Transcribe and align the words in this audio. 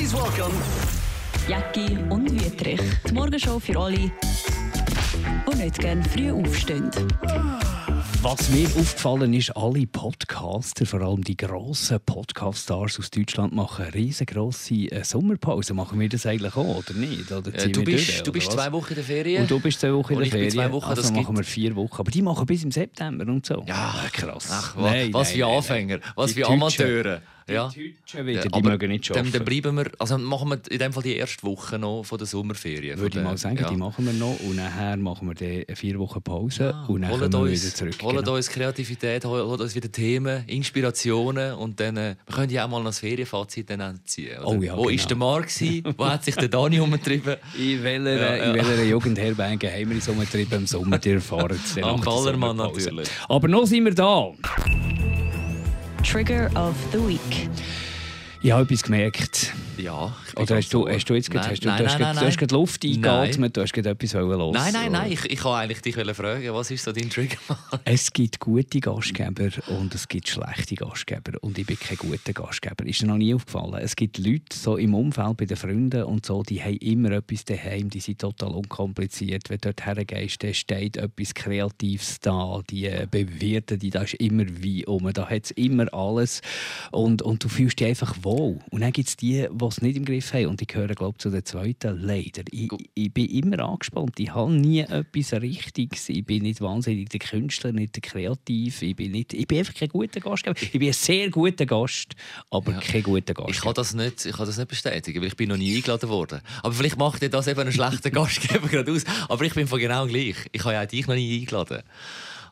Please 0.00 0.14
welcome 0.16 0.54
Jacki 1.46 1.98
und 2.08 2.30
Wüterich. 2.32 2.80
Die 3.06 3.12
Morgenshow 3.12 3.60
für 3.60 3.78
alle, 3.78 3.98
die 3.98 5.56
nicht 5.58 5.78
gerne 5.78 6.02
früh 6.04 6.32
aufstehen. 6.32 6.90
Was 8.22 8.48
mir 8.48 8.64
aufgefallen 8.66 9.34
ist, 9.34 9.54
alle 9.54 9.86
Podcaster, 9.86 10.86
vor 10.86 11.02
allem 11.02 11.22
die 11.22 11.36
grossen 11.36 11.98
Podcast-Stars 12.00 12.98
aus 12.98 13.10
Deutschland, 13.10 13.54
machen 13.54 13.84
eine 13.84 13.92
riesengroße 13.94 14.74
äh, 14.90 15.04
Sommerpause. 15.04 15.74
Machen 15.74 16.00
wir 16.00 16.08
das 16.08 16.24
eigentlich 16.24 16.56
auch, 16.56 16.78
oder 16.78 16.94
nicht? 16.94 17.30
Oder 17.30 17.54
Äh, 17.54 17.68
du 17.68 17.84
bist, 17.84 18.08
durch, 18.08 18.22
du 18.22 18.32
bist 18.32 18.46
was? 18.48 18.54
zwei 18.54 18.72
Wochen 18.72 18.88
in 18.90 18.94
der 18.94 19.04
Ferien. 19.04 19.42
Und 19.42 19.50
du 19.50 19.60
bist 19.60 19.80
zwei 19.80 19.92
Wochen 19.92 20.14
in 20.14 20.18
der 20.20 20.26
ich 20.26 20.32
bin 20.32 20.40
Ferien. 20.40 20.54
zwei 20.54 20.72
Wochen, 20.72 20.88
also 20.88 21.02
das 21.02 21.12
machen 21.12 21.26
gibt- 21.34 21.38
wir 21.38 21.44
vier 21.44 21.76
Wochen. 21.76 21.96
Aber 21.98 22.10
die 22.10 22.22
machen 22.22 22.46
bis 22.46 22.64
im 22.64 22.70
September 22.70 23.26
und 23.30 23.44
so. 23.44 23.64
Ja, 23.66 23.94
krass. 24.12 24.48
Ach, 24.50 24.76
wa- 24.76 24.94
was 25.12 25.32
für 25.32 25.46
Anfänger, 25.46 25.98
was 26.16 26.28
Die 26.28 26.34
für 26.36 26.40
Deutschen. 26.40 26.54
Amateure. 26.54 27.20
Die 27.50 27.54
Ja. 27.54 27.64
Deutschen 27.64 28.26
wieder, 28.26 28.38
Ja, 28.42 28.42
die 28.48 28.52
aber 28.54 28.70
mögen 28.70 28.90
nicht 28.90 29.10
dann, 29.10 29.18
arbeiten. 29.18 29.32
dann 29.32 29.44
bleiben 29.44 29.76
wir, 29.76 29.90
also 29.98 30.18
machen 30.18 30.48
wir 30.50 30.60
in 30.70 30.78
dem 30.78 30.92
Fall 30.92 31.02
die 31.02 31.16
erste 31.16 31.42
Woche 31.42 31.78
noch 31.78 32.04
von 32.04 32.16
der 32.18 32.26
Sommerferien. 32.26 32.98
Würde 32.98 33.18
ich 33.18 33.24
mal 33.24 33.36
sagen, 33.36 33.58
ja. 33.60 33.68
die 33.70 33.76
machen 33.76 34.06
wir 34.06 34.12
noch 34.12 34.38
und 34.40 34.56
nachher 34.56 34.96
machen 34.96 35.28
wir 35.28 35.34
dann 35.66 35.76
vier 35.76 35.98
Wochen 35.98 36.22
Pause 36.22 36.64
Ja, 36.64 36.84
und 36.86 37.02
dann 37.02 37.10
holen 37.10 37.20
kommen 37.30 37.32
wir 37.32 37.50
uns, 37.50 37.62
wieder 37.64 37.74
zurück. 37.74 37.94
holen 38.02 38.16
Genau. 38.18 38.34
uns 38.36 38.48
Kreativität, 38.48 39.24
holen 39.24 39.60
uns 39.60 39.74
wieder 39.74 39.90
Themen, 39.90 40.44
Inspirationen 40.46 41.54
und 41.54 41.78
dann 41.80 41.96
äh, 41.96 42.16
wir 42.26 42.34
können 42.34 42.50
ja 42.50 42.64
auch 42.64 42.68
mal 42.70 42.78
noch 42.78 42.86
das 42.86 43.00
Ferienfazit 43.00 43.68
dann 43.70 44.00
ziehen. 44.04 44.38
Oder? 44.38 44.46
Oh 44.48 44.62
ja, 44.62 44.76
Wo 44.76 44.82
genau. 44.84 44.88
ist 44.88 45.10
der 45.10 45.16
gewesen? 45.16 45.94
Wo 45.98 46.06
hat 46.06 46.24
sich 46.24 46.36
der 46.36 46.48
Dani 46.48 46.80
umgetrieben? 46.80 47.36
In 47.58 47.82
welcher, 47.82 48.16
Ja, 48.16 48.36
ja. 48.36 48.44
in 48.44 48.54
welcher 48.54 48.84
Jugendherberge 48.84 49.70
haben 49.70 49.88
wir 49.88 49.96
uns 49.96 50.08
umgetrieben 50.08 50.58
im 50.60 50.66
Sommer? 50.66 50.98
Die 50.98 51.10
erfahren 51.10 51.58
es 51.64 51.74
dann 51.74 51.84
Am 51.84 52.00
Ballermann 52.00 52.56
natürlich. 52.56 53.08
Aber 53.28 53.48
noch 53.48 53.66
sind 53.66 53.84
wir 53.84 53.94
da. 53.94 54.30
Trigger 56.02 56.50
of 56.54 56.74
the 56.92 56.98
Week. 56.98 57.48
Ich 58.42 58.50
habe 58.50 58.62
etwas 58.62 58.82
gemerkt. 58.82 59.52
Ja. 59.82 60.14
Oder 60.36 60.56
hast 60.56 60.72
du, 60.72 60.88
hast 60.88 61.08
du 61.08 61.14
jetzt 61.14 61.32
Nein, 61.32 61.50
hast 61.50 61.64
du, 61.64 61.68
nein, 61.68 61.78
du 61.78 61.84
hast 61.84 61.98
nein, 61.98 62.14
nein, 62.14 62.32
du 62.36 62.42
hast 62.42 62.52
Luft 62.52 62.84
eingeatmet, 62.84 63.56
du 63.56 63.62
hast 63.62 63.76
etwas 63.76 64.12
los. 64.12 64.54
Nein, 64.54 64.72
nein, 64.72 64.92
nein. 64.92 65.12
Ich, 65.12 65.24
ich 65.24 65.44
wollte 65.44 65.58
eigentlich 65.58 65.80
dich 65.82 65.94
fragen, 65.94 66.54
was 66.54 66.70
ist 66.70 66.84
so 66.84 66.92
dein 66.92 67.08
Trigger? 67.08 67.36
Es 67.84 68.12
gibt 68.12 68.40
gute 68.40 68.80
Gastgeber 68.80 69.50
und 69.68 69.94
es 69.94 70.08
gibt 70.08 70.28
schlechte 70.28 70.74
Gastgeber. 70.74 71.32
Und 71.40 71.58
ich 71.58 71.66
bin 71.66 71.78
kein 71.78 71.96
guter 71.96 72.32
Gastgeber. 72.32 72.86
Ist 72.86 73.00
dir 73.00 73.06
noch 73.06 73.16
nie 73.16 73.34
aufgefallen? 73.34 73.80
Es 73.82 73.96
gibt 73.96 74.18
Leute 74.18 74.54
so 74.54 74.76
im 74.76 74.94
Umfeld 74.94 75.36
bei 75.36 75.44
den 75.46 75.56
Freunden 75.56 76.04
und 76.04 76.26
so, 76.26 76.42
die 76.42 76.62
haben 76.62 76.76
immer 76.76 77.12
etwas 77.12 77.44
daheim, 77.44 77.90
die 77.90 78.00
sind 78.00 78.20
total 78.20 78.50
unkompliziert. 78.50 79.48
Wenn 79.48 79.58
du 79.58 79.72
dort 79.72 79.86
hergehst, 79.86 80.42
dann 80.42 80.54
steht 80.54 80.96
etwas 80.96 81.34
Kreatives 81.34 82.20
da. 82.20 82.60
Die 82.70 82.90
bewirten, 83.10 83.78
die, 83.78 83.90
da 83.90 84.02
ist 84.02 84.14
immer 84.14 84.44
Wein 84.46 84.84
um, 84.86 85.12
da 85.12 85.28
hat 85.28 85.44
es 85.44 85.50
immer 85.52 85.92
alles. 85.92 86.42
Und, 86.90 87.22
und 87.22 87.44
du 87.44 87.48
fühlst 87.48 87.80
dich 87.80 87.88
einfach 87.88 88.16
wohl. 88.22 88.58
Und 88.70 88.80
dann 88.80 88.92
gibt 88.92 89.08
es 89.08 89.16
die, 89.16 89.48
die 89.50 89.69
es 89.70 89.82
nicht 89.82 89.96
im 89.96 90.04
Griff 90.04 90.32
haben. 90.32 90.46
Und 90.46 90.62
ich 90.62 90.68
gehöre, 90.68 90.94
glaube 90.94 91.16
ich, 91.16 91.22
zu 91.22 91.30
den 91.30 91.44
zweiten. 91.44 92.00
Leider. 92.00 92.42
Ich, 92.50 92.68
ich 92.94 93.12
bin 93.12 93.26
immer 93.26 93.60
angespannt. 93.60 94.18
Ich 94.18 94.34
habe 94.34 94.52
nie 94.52 94.80
etwas 94.80 95.32
Richtiges. 95.32 96.08
Ich 96.08 96.24
bin 96.24 96.42
nicht 96.42 96.60
wahnsinnig 96.60 97.08
der 97.08 97.20
Künstler, 97.20 97.72
nicht 97.72 97.96
der 97.96 98.02
Kreativ. 98.02 98.82
Ich 98.82 98.96
bin, 98.96 99.12
nicht, 99.12 99.32
ich 99.32 99.46
bin 99.46 99.58
einfach 99.58 99.74
kein 99.74 99.88
guter 99.88 100.20
Gastgeber. 100.20 100.56
Ich 100.60 100.72
bin 100.72 100.88
ein 100.88 100.92
sehr 100.92 101.30
guter 101.30 101.66
Gast, 101.66 102.14
aber 102.50 102.72
kein 102.72 103.02
guter 103.02 103.34
Gastgeber. 103.34 103.50
Ich 103.50 103.60
kann 103.60 103.74
das 103.74 103.94
nicht, 103.94 104.26
ich 104.26 104.36
kann 104.36 104.46
das 104.46 104.58
nicht 104.58 104.68
bestätigen, 104.68 105.20
weil 105.20 105.28
ich 105.28 105.36
bin 105.36 105.48
noch 105.48 105.56
nie 105.56 105.76
eingeladen 105.76 106.08
worden. 106.08 106.40
Aber 106.62 106.74
vielleicht 106.74 106.98
macht 106.98 107.22
dir 107.22 107.30
das 107.30 107.46
eben 107.46 107.60
einen 107.60 107.72
schlechten 107.72 108.12
Gastgeber 108.12 108.68
gerade 108.68 108.92
aus. 108.92 109.04
Aber 109.28 109.44
ich 109.44 109.54
bin 109.54 109.66
von 109.66 109.78
genau 109.78 110.06
gleich. 110.06 110.36
Ich 110.52 110.64
habe 110.64 110.74
ja 110.74 110.86
dich 110.86 111.06
noch 111.06 111.14
nie 111.14 111.40
eingeladen. 111.40 111.82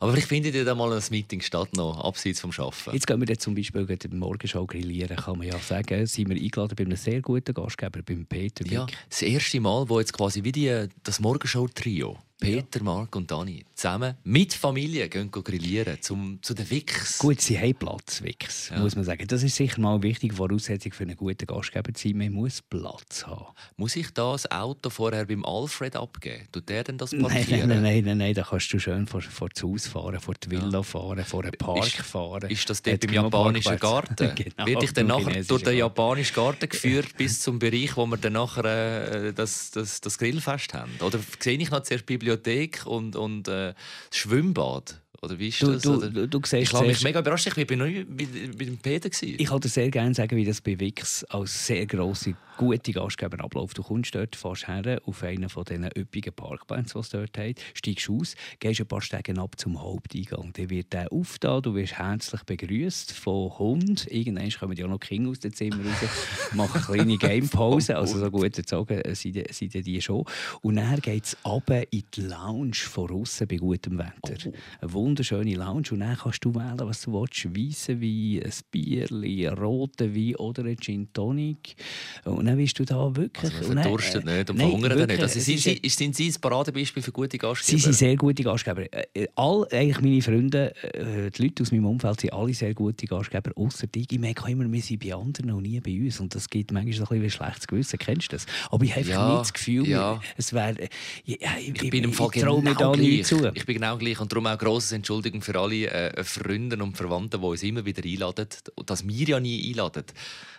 Aber 0.00 0.12
vielleicht 0.12 0.28
findet 0.28 0.54
ihr 0.54 0.64
da 0.64 0.74
mal 0.74 0.92
ein 0.92 1.02
Meeting 1.10 1.40
statt 1.40 1.74
noch, 1.74 2.04
abseits 2.04 2.40
vom 2.40 2.50
Arbeiten. 2.50 2.92
Jetzt 2.92 3.06
gehen 3.06 3.20
wir 3.20 3.28
jetzt 3.28 3.42
zum 3.42 3.54
Beispiel 3.54 3.84
der 3.84 4.14
Morgenshow 4.14 4.66
grillieren, 4.66 5.16
kann 5.16 5.38
man 5.38 5.46
ja 5.46 5.58
sagen. 5.58 6.06
Sind 6.06 6.28
wir 6.28 6.36
eingeladen 6.36 6.74
bei 6.76 6.84
einem 6.84 6.96
sehr 6.96 7.20
guten 7.20 7.54
Gastgeber, 7.54 8.00
beim 8.02 8.26
Peter 8.26 8.64
Wick. 8.64 8.72
Ja, 8.72 8.86
das 9.08 9.22
erste 9.22 9.60
Mal, 9.60 9.88
wo 9.88 9.98
jetzt 9.98 10.12
quasi 10.12 10.44
wie 10.44 10.52
die, 10.52 10.86
das 11.02 11.20
Morgenshow-Trio, 11.20 12.16
Peter, 12.40 12.82
Marc 12.84 13.16
und 13.16 13.30
Dani, 13.30 13.64
zusammen 13.74 14.14
mit 14.22 14.54
Familie 14.54 15.08
gehen 15.08 15.28
grillieren 15.30 15.98
zum, 16.00 16.38
zu 16.40 16.54
den 16.54 16.70
Wix. 16.70 17.18
Gut, 17.18 17.40
sie 17.40 17.58
haben 17.58 17.74
Platz, 17.74 18.22
Wix, 18.22 18.70
muss 18.76 18.94
man 18.94 19.04
sagen. 19.04 19.26
Das 19.26 19.42
ist 19.42 19.56
sicher 19.56 19.80
mal 19.80 19.94
eine 19.94 20.02
wichtige 20.04 20.34
Voraussetzung 20.36 20.92
für 20.92 21.02
einen 21.02 21.16
guten 21.16 21.46
Gastgeber 21.46 21.92
zu 21.92 22.08
sein. 22.08 22.16
Man 22.18 22.32
muss 22.32 22.62
Platz 22.62 23.26
haben. 23.26 23.46
Muss 23.76 23.96
ich 23.96 24.10
da 24.12 24.32
das 24.32 24.48
Auto 24.52 24.88
vorher 24.88 25.26
beim 25.26 25.44
Alfred 25.44 25.96
abgeben? 25.96 26.44
Tut 26.52 26.68
der 26.68 26.84
denn 26.84 26.96
das 26.96 27.10
Nein, 27.12 27.22
parkieren? 27.22 27.68
nein, 27.68 27.82
nein, 27.82 28.04
nein, 28.04 28.18
nein, 28.18 28.34
da 28.34 28.42
kannst 28.42 28.72
du 28.72 28.78
schön 28.78 29.06
vor, 29.08 29.20
vor 29.20 29.48
das 29.48 29.62
Haus 29.64 29.86
fahren, 29.88 30.20
vor 30.20 30.34
die 30.34 30.50
Villa 30.50 30.82
fahren, 30.84 31.24
vor 31.24 31.42
den 31.42 31.52
Park 31.52 31.86
Ist- 31.86 31.96
fahren. 31.96 32.48
Ist 32.50 32.70
das 32.70 32.82
dort 32.82 33.00
genug 33.00 33.14
japanischen. 33.14 33.78
Garten? 33.78 34.32
genau, 34.36 34.66
Wird 34.66 34.82
ich 34.84 34.92
dann 34.92 35.08
nachher 35.08 35.42
durch 35.42 35.64
den 35.64 35.76
japanischen 35.76 36.34
Garten 36.34 36.68
geführt 36.68 37.16
bis 37.16 37.40
zum 37.40 37.58
Bereich, 37.58 37.96
wo 37.96 38.06
wir 38.06 38.16
dann 38.16 38.34
nachher 38.34 39.26
äh, 39.26 39.32
das, 39.32 39.72
das, 39.72 40.00
das 40.00 40.18
Grillfest 40.18 40.72
haben? 40.74 40.92
Oder 41.00 41.18
sehe 41.40 41.58
ich 41.58 41.70
noch 41.70 41.82
zuerst 41.82 42.08
die 42.08 42.27
Bibliothek 42.28 42.84
und, 42.84 43.16
und 43.16 43.48
äh, 43.48 43.72
das 44.10 44.18
Schwimmbad? 44.18 45.00
Oder 45.20 45.36
wie 45.38 45.48
ist 45.48 45.60
Du- 45.60 45.72
das? 45.72 45.82
du- 45.82 45.98
du- 46.10 46.28
du 46.28 46.40
ich 46.56 46.72
habe 46.72 46.86
mich 46.86 47.02
mega 47.02 47.18
überrascht. 47.20 47.48
Ich 47.48 47.56
noch 47.76 47.86
nie 47.86 48.04
bei, 48.04 48.24
bei 48.56 48.64
dem 48.66 48.78
Peter. 48.78 49.10
Gewesen. 49.10 49.34
Ich 49.38 49.46
kann 49.48 49.60
dir 49.60 49.68
sehr 49.68 49.90
gerne 49.90 50.14
sagen, 50.14 50.36
wie 50.36 50.44
das 50.44 50.60
bei 50.60 50.78
Wix 50.78 51.24
als 51.24 51.66
sehr 51.66 51.86
grosse, 51.86 52.34
gute 52.56 52.92
Gastgeber 52.92 53.42
abläuft. 53.42 53.76
Du 53.78 53.82
kommst 53.82 54.14
dort 54.14 54.36
fast 54.36 54.68
her 54.68 55.00
auf 55.06 55.22
einen 55.24 55.48
von 55.48 55.64
diesen 55.64 55.88
üppigen 55.96 56.32
Parkplätzen, 56.32 56.92
die 56.94 56.98
es 57.00 57.08
dort 57.08 57.36
hat, 57.38 57.56
steigst 57.74 58.08
aus, 58.10 58.34
gehst 58.60 58.80
ein 58.80 58.86
paar 58.86 59.00
Stegen 59.00 59.38
ab 59.40 59.58
zum 59.58 59.80
Haupteingang. 59.80 60.52
Dann 60.52 60.70
wird 60.70 60.92
der 60.92 61.12
aufgetan, 61.12 61.62
du 61.62 61.74
wirst 61.74 61.98
herzlich 61.98 62.42
begrüßt 62.44 63.12
von 63.12 63.58
Hund. 63.58 64.06
Irgendwann 64.10 64.50
kommen 64.50 64.76
ja 64.76 64.86
noch 64.86 64.98
die 65.00 65.06
Kinder 65.08 65.30
aus 65.30 65.40
dem 65.40 65.52
Zimmer 65.52 65.76
raus, 65.84 66.10
machen 66.54 66.80
kleine 66.80 67.16
Gamepause, 67.18 67.96
also 67.96 68.18
so 68.20 68.30
gut 68.30 68.56
erzogen 68.56 69.00
äh, 69.00 69.14
sind, 69.16 69.34
die- 69.34 69.52
sind 69.52 69.74
die 69.74 70.00
schon. 70.00 70.24
Und 70.62 70.76
dann 70.76 71.00
geht 71.00 71.24
es 71.24 71.36
runter 71.44 71.82
in 71.92 72.04
die 72.14 72.20
Lounge 72.22 72.74
von 72.74 73.10
außen 73.10 73.48
bei 73.48 73.56
gutem 73.56 73.98
Wetter. 73.98 74.50
Eine 74.80 74.92
wunderschöne 75.08 75.54
Lounge 75.54 75.88
und 75.92 76.00
dann 76.00 76.16
kannst 76.16 76.44
du 76.44 76.54
wählen, 76.54 76.78
was 76.80 77.02
du 77.02 77.12
willst. 77.12 77.44
Weissen 77.56 78.00
Wein, 78.00 78.42
ein 78.44 78.52
Bierli, 78.70 79.48
ein 79.48 79.54
roter 79.58 80.14
Wein 80.14 80.36
oder 80.36 80.64
ein 80.64 80.76
Gin 80.78 81.08
Tonic. 81.12 81.76
Und 82.24 82.46
dann 82.46 82.56
bist 82.56 82.78
du 82.78 82.84
da 82.84 83.14
wirklich... 83.16 83.52
Also 83.52 83.68
und 83.70 83.74
man 83.74 83.76
dann, 83.76 83.82
verdurstet 83.84 84.26
äh, 84.28 84.36
nicht 84.38 84.50
und 84.50 84.56
nein, 84.58 84.66
verhungert 84.68 84.90
wirklich, 84.90 85.08
nicht. 85.08 85.22
Also, 85.22 85.38
es 85.38 85.44
sie, 85.44 85.72
ist- 85.82 85.98
sind 85.98 86.14
Sie 86.16 86.28
ein 86.28 86.40
Paradebeispiel 86.40 87.02
für 87.02 87.12
gute 87.12 87.38
Gastgeber? 87.38 87.78
Sie 87.78 87.82
sind 87.82 87.92
sehr 87.94 88.16
gute 88.16 88.42
Gastgeber. 88.42 88.84
Äh, 88.92 89.26
All 89.34 89.66
eigentlich 89.72 90.00
meine 90.00 90.22
Freunde, 90.22 90.74
äh, 90.94 91.30
die 91.30 91.42
Leute 91.42 91.62
aus 91.62 91.72
meinem 91.72 91.86
Umfeld, 91.86 92.20
sind 92.20 92.32
alle 92.32 92.54
sehr 92.54 92.74
gute 92.74 93.06
Gastgeber, 93.06 93.50
außer 93.56 93.86
die. 93.86 94.06
Ich 94.10 94.18
merke 94.18 94.50
immer, 94.50 94.70
wir 94.70 94.82
sind 94.82 95.02
bei 95.04 95.14
anderen 95.14 95.50
und 95.52 95.62
nie 95.62 95.80
bei 95.80 95.98
uns. 96.00 96.20
Und 96.20 96.34
das 96.34 96.48
gibt 96.48 96.72
manchmal 96.72 96.92
so 96.94 97.02
ein 97.04 97.20
bisschen 97.20 97.24
ein 97.24 97.30
schlechtes 97.30 97.66
Gewissen. 97.66 97.98
Kennst 97.98 98.32
du 98.32 98.36
das? 98.36 98.46
Aber 98.70 98.84
ich 98.84 98.90
habe 98.90 99.00
einfach 99.00 99.12
Ja, 99.12 99.28
nicht 99.30 99.40
das 99.40 99.52
Gefühl, 99.52 99.88
ja. 99.88 100.20
es 100.36 100.52
wäre... 100.52 100.78
äh, 100.80 100.88
Ja, 101.24 101.50
ich, 101.60 101.82
Ich 101.82 101.90
bin 101.90 102.04
im 102.04 102.12
Fall 102.12 102.28
ich 102.34 102.40
genau 102.40 102.60
da 102.60 102.94
nie 102.96 103.16
gleich. 103.16 103.26
zu. 103.26 103.50
Ich 103.54 103.64
bin 103.66 103.74
genau 103.76 103.96
gleich 103.96 104.20
und 104.20 104.30
darum 104.32 104.46
auch 104.46 104.58
grosses 104.58 104.92
Entschuldigung 104.98 105.42
für 105.42 105.58
alle 105.58 105.86
äh, 105.86 106.24
Freunde 106.24 106.82
und 106.82 106.96
Verwandte, 106.96 107.38
die 107.38 107.44
uns 107.44 107.62
immer 107.62 107.84
wieder 107.84 108.04
einladen. 108.04 108.48
Dass 108.86 109.06
wir 109.06 109.28
ja 109.28 109.40
nie 109.40 109.70
einladen, 109.70 110.04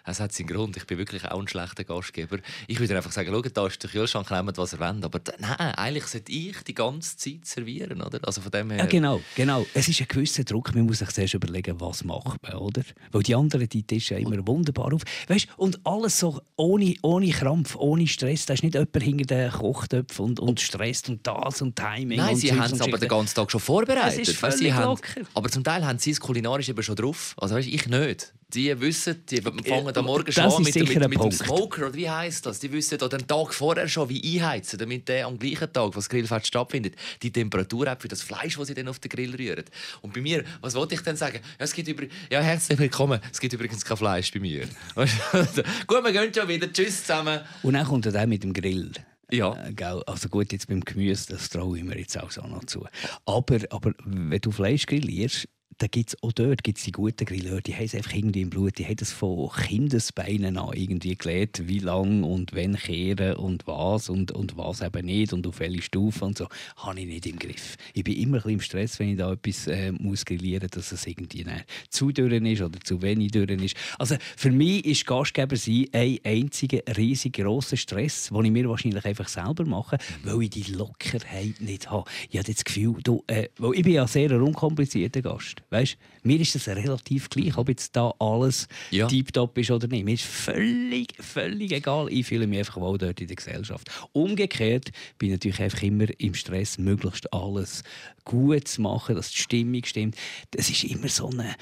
das 0.09 0.19
hat 0.19 0.33
seinen 0.33 0.47
Grund. 0.47 0.75
Ich 0.77 0.85
bin 0.85 0.97
wirklich 0.97 1.25
auch 1.25 1.39
ein 1.39 1.47
schlechter 1.47 1.83
Gastgeber. 1.83 2.39
Ich 2.67 2.79
würde 2.79 2.95
einfach 2.95 3.11
sagen, 3.11 3.31
schaut, 3.31 3.55
da 3.55 3.67
ist 3.67 3.81
der 3.81 3.89
Kühlschrank, 3.89 4.29
nehmt 4.31 4.57
was 4.57 4.73
ihr 4.73 4.79
wollt. 4.79 5.03
Aber 5.03 5.21
nein, 5.39 5.73
eigentlich 5.75 6.05
sollte 6.05 6.31
ich 6.31 6.57
die 6.63 6.73
ganze 6.73 7.17
Zeit 7.17 7.45
servieren, 7.45 8.01
oder? 8.01 8.19
Also 8.23 8.41
von 8.41 8.51
dem 8.51 8.71
her... 8.71 8.79
Ja, 8.79 8.85
genau, 8.85 9.21
genau. 9.35 9.65
Es 9.73 9.87
ist 9.87 10.01
ein 10.01 10.07
gewisser 10.07 10.43
Druck. 10.43 10.73
Man 10.73 10.85
muss 10.85 10.99
sich 10.99 11.09
zuerst 11.09 11.33
überlegen, 11.33 11.79
was 11.79 12.03
macht 12.03 12.41
man, 12.43 12.55
oder? 12.55 12.81
Weil 13.11 13.23
die 13.23 13.35
anderen, 13.35 13.69
die 13.69 13.83
tischen 13.83 14.17
immer 14.17 14.45
wunderbar 14.47 14.93
auf. 14.93 15.01
Weißt, 15.27 15.47
und 15.57 15.79
alles 15.85 16.19
so 16.19 16.41
ohne, 16.55 16.95
ohne 17.01 17.29
Krampf, 17.29 17.75
ohne 17.75 18.07
Stress. 18.07 18.45
Da 18.45 18.55
ist 18.55 18.63
nicht 18.63 18.75
jemand 18.75 19.03
hinter 19.03 19.25
den 19.25 19.51
Kochtöpfen 19.51 20.25
und, 20.25 20.39
und 20.39 20.59
stresst 20.59 21.09
und 21.09 21.25
das 21.25 21.61
und 21.61 21.75
Timing. 21.75 22.17
Nein, 22.17 22.33
und 22.33 22.39
sie 22.39 22.51
haben 22.51 22.73
es 22.73 22.81
aber 22.81 22.97
den 22.97 23.09
ganzen 23.09 23.35
Tag 23.35 23.51
schon 23.51 23.61
vorbereitet. 23.61 24.21
Es 24.21 24.29
ist 24.29 24.41
Weißt, 24.41 24.57
sie 24.57 24.71
völlig 24.71 24.73
haben, 24.73 24.99
aber 25.33 25.49
zum 25.49 25.63
Teil 25.63 25.85
haben 25.85 25.99
sie 25.99 26.11
es 26.11 26.19
kulinarisch 26.19 26.69
eben 26.69 26.81
schon 26.81 26.95
drauf. 26.95 27.35
Also 27.37 27.55
weißt, 27.55 27.67
ich 27.67 27.87
nicht. 27.87 28.33
Die 28.51 28.79
wissen, 28.79 29.23
die 29.29 29.41
fangen 29.41 29.95
am 29.95 30.05
Morgen 30.05 30.31
schon 30.31 30.43
an 30.43 30.63
mit, 30.63 30.73
mit, 30.73 31.09
mit 31.09 31.24
dem. 31.24 31.31
Smoker. 31.31 31.83
Oder 31.83 31.94
wie 31.94 32.09
heisst 32.09 32.47
das? 32.47 32.59
Die 32.59 32.71
wissen 32.71 32.97
den 32.97 33.27
Tag 33.27 33.53
vorher 33.53 33.88
schon, 33.88 34.09
wie 34.09 34.39
einheizen, 34.39 34.79
damit 34.79 35.07
der 35.07 35.27
am 35.27 35.38
gleichen 35.38 35.71
Tag, 35.71 35.89
wo 35.89 35.91
das 35.91 36.09
Grillfest 36.09 36.47
stattfindet, 36.47 36.95
die 37.21 37.31
Temperatur 37.31 37.88
hat 37.88 38.01
für 38.01 38.07
das 38.07 38.24
Fleisch, 38.24 38.57
das 38.57 38.68
sie 38.68 38.74
dann 38.74 38.88
auf 38.88 38.97
den 38.97 39.09
Grill 39.09 39.35
rühren. 39.35 39.65
Und 40.01 40.15
bei 40.15 40.21
mir, 40.21 40.44
was 40.62 40.74
wollte 40.74 40.95
ich 40.95 41.01
denn 41.01 41.15
sagen? 41.15 41.39
Ja, 41.44 41.65
es 41.65 41.74
gibt 41.74 41.89
über 41.89 42.06
ja, 42.31 42.41
herzlich 42.41 42.79
willkommen. 42.79 43.19
Es 43.31 43.39
gibt 43.39 43.53
übrigens 43.53 43.85
kein 43.85 43.97
Fleisch 43.97 44.31
bei 44.31 44.39
mir. 44.39 44.68
Gut, 44.95 46.03
wir 46.03 46.12
gehen 46.12 46.33
schon 46.33 46.47
wieder. 46.47 46.74
Tschüss 46.74 47.01
zusammen. 47.01 47.41
Und 47.62 47.74
dann 47.74 47.85
kommt 47.85 48.07
er 48.07 48.13
dann 48.13 48.29
mit 48.29 48.41
dem 48.41 48.53
Grill. 48.53 48.91
Ja. 49.31 49.56
Äh? 49.68 50.01
Also 50.07 50.27
gut, 50.27 50.51
jetzt 50.51 50.68
beim 50.68 50.81
Gemüse, 50.81 51.33
das 51.33 51.50
traue 51.50 51.77
ich 51.77 51.83
mir 51.83 52.00
jetzt 52.00 52.18
auch 52.19 52.31
so 52.31 52.41
noch 52.47 52.63
zu. 52.65 52.88
Aber, 53.25 53.59
aber 53.69 53.94
wenn 54.03 54.41
du 54.41 54.50
Fleisch 54.50 54.88
grillierst, 54.88 55.47
da 55.77 55.88
gibt 55.88 56.10
es 56.10 56.24
auch 56.24 56.33
dort 56.33 56.63
gibt's 56.63 56.83
die 56.83 56.92
guten 56.92 57.24
Grilleur, 57.25 57.62
die 57.62 57.74
haben 57.74 57.86
es 57.86 57.95
einfach 57.95 58.13
irgendwie 58.13 58.42
im 58.42 58.50
Blut. 58.50 58.77
Die 58.77 58.86
haben 58.86 58.98
es 59.00 59.13
von 59.13 59.50
Kindesbeinen 59.50 60.57
an 60.57 60.74
irgendwie 60.74 61.16
gelernt, 61.16 61.62
wie 61.68 61.80
lang 61.80 62.24
und 62.24 62.54
wann 62.54 62.75
kehren 62.75 63.38
und 63.38 63.66
was 63.66 64.10
und, 64.10 64.31
und 64.31 64.57
was 64.57 64.81
eben 64.81 65.06
nicht 65.06 65.31
und 65.31 65.48
auf 65.48 65.60
welche 65.60 65.81
Stufe 65.81 66.25
und 66.25 66.38
so. 66.38 66.48
Habe 66.75 67.00
ich 67.00 67.07
nicht 67.07 67.25
im 67.27 67.39
Griff. 67.39 67.77
Ich 67.94 68.04
bin 68.04 68.18
immer 68.18 68.38
ein 68.38 68.44
bisschen 68.44 68.51
im 68.51 68.62
Stress, 68.62 69.00
wenn 69.00 69.10
ich 69.10 69.18
da 69.18 69.31
etwas 69.31 69.68
äh, 69.68 69.94
muss 69.94 70.25
grillieren 70.25 70.69
muss, 70.74 70.89
dass 70.89 70.92
es 70.92 71.07
irgendwie 71.07 71.45
zu 71.89 72.12
dürren 72.12 72.45
ist 72.45 72.62
oder 72.62 72.80
zu 72.81 73.01
wenig 73.01 73.31
dürren 73.31 73.63
ist. 73.63 73.77
Also 73.98 74.18
für 74.36 74.51
mich 74.51 74.86
ist 74.86 75.06
Gastgeber 75.06 75.56
sein 75.56 75.88
ein 75.94 76.18
einziger 76.25 76.81
riesig 76.98 77.33
grosser 77.33 77.77
Stress, 77.77 78.30
den 78.33 78.45
ich 78.45 78.51
mir 78.51 78.68
wahrscheinlich 78.68 79.06
einfach 79.06 79.30
selber 79.30 79.65
mache, 79.65 79.98
weil 80.24 80.44
ich 80.44 80.50
die 80.50 80.74
Lockerheit 80.74 81.62
nicht 81.62 81.89
habe. 81.89 82.10
Ich 82.30 82.38
habe 82.38 82.51
das 82.51 82.65
Gefühl, 82.65 82.98
du, 83.01 83.24
äh, 83.27 83.48
ich 83.74 83.83
bin 83.83 83.94
ja 83.94 84.07
sehr 84.07 84.30
ein 84.31 84.42
unkomplizierter 84.42 85.22
Gast. 85.22 85.58
Weißt? 85.69 85.97
Mir 86.23 86.39
ist 86.39 86.56
es 86.56 86.67
relativ 86.67 87.29
gleich, 87.29 87.57
ob 87.57 87.69
jetzt 87.69 87.95
da 87.95 88.13
alles 88.19 88.67
ja. 88.91 89.07
tiptop 89.07 89.57
ist 89.57 89.71
oder 89.71 89.88
nicht. 89.88 90.06
Mir 90.06 90.13
ist 90.13 90.23
völlig, 90.23 91.13
völlig 91.19 91.71
egal. 91.71 92.07
Ich 92.09 92.27
fühle 92.27 92.47
mich 92.47 92.59
einfach 92.59 92.77
wohl 92.77 92.97
dort 92.97 93.21
in 93.21 93.27
der 93.27 93.35
Gesellschaft. 93.35 93.89
Umgekehrt 94.11 94.91
bin 95.17 95.29
ich 95.29 95.33
natürlich 95.33 95.61
einfach 95.61 95.81
immer 95.83 96.06
im 96.17 96.33
Stress, 96.33 96.77
möglichst 96.77 97.31
alles 97.33 97.83
gut 98.25 98.67
zu 98.67 98.81
machen, 98.81 99.15
dass 99.15 99.31
die 99.31 99.39
Stimmung 99.39 99.83
stimmt. 99.85 100.15
Das 100.51 100.69
ist 100.69 100.83
immer 100.83 101.07
so 101.07 101.29
ein 101.29 101.56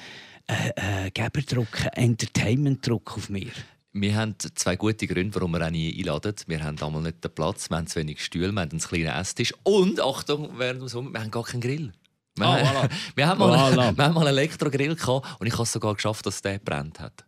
äh, 0.48 1.06
äh, 1.06 1.10
Geberdruck, 1.10 1.86
ein 1.92 2.10
Entertainment-Druck 2.10 3.16
auf 3.16 3.28
mir. 3.28 3.52
Wir 3.92 4.16
haben 4.16 4.34
zwei 4.38 4.76
gute 4.76 5.06
Gründe, 5.06 5.34
warum 5.34 5.52
wir 5.52 5.66
auch 5.66 5.70
nie 5.70 5.94
einladen. 5.98 6.34
Wir 6.46 6.62
haben 6.62 6.80
einmal 6.80 7.02
nicht 7.02 7.24
den 7.24 7.34
Platz, 7.34 7.70
wir 7.70 7.76
haben 7.78 7.86
zu 7.86 7.98
wenig 7.98 8.22
Stühle, 8.22 8.52
wir 8.52 8.60
haben 8.60 8.70
einen 8.70 8.80
kleinen 8.80 9.18
Esstisch 9.18 9.54
und, 9.62 10.00
Achtung, 10.00 10.50
während 10.58 10.82
dem 10.82 10.88
Sommer, 10.88 11.12
wir 11.12 11.20
haben 11.20 11.30
gar 11.30 11.44
keinen 11.44 11.60
Grill. 11.60 11.92
Wir, 12.38 12.46
oh, 12.46 12.50
voilà. 12.50 12.90
wir, 13.14 13.26
haben 13.26 13.38
mal, 13.38 13.50
voilà. 13.50 13.96
wir 13.96 14.04
haben 14.04 14.14
mal 14.14 14.26
einen 14.26 14.38
Elektrogrill 14.38 14.94
gehabt 14.94 15.40
und 15.40 15.46
ich 15.46 15.52
habe 15.52 15.62
es 15.62 15.72
sogar 15.72 15.94
geschafft, 15.94 16.26
dass 16.26 16.42
der 16.42 16.58
brennt 16.58 17.00
hat. 17.00 17.24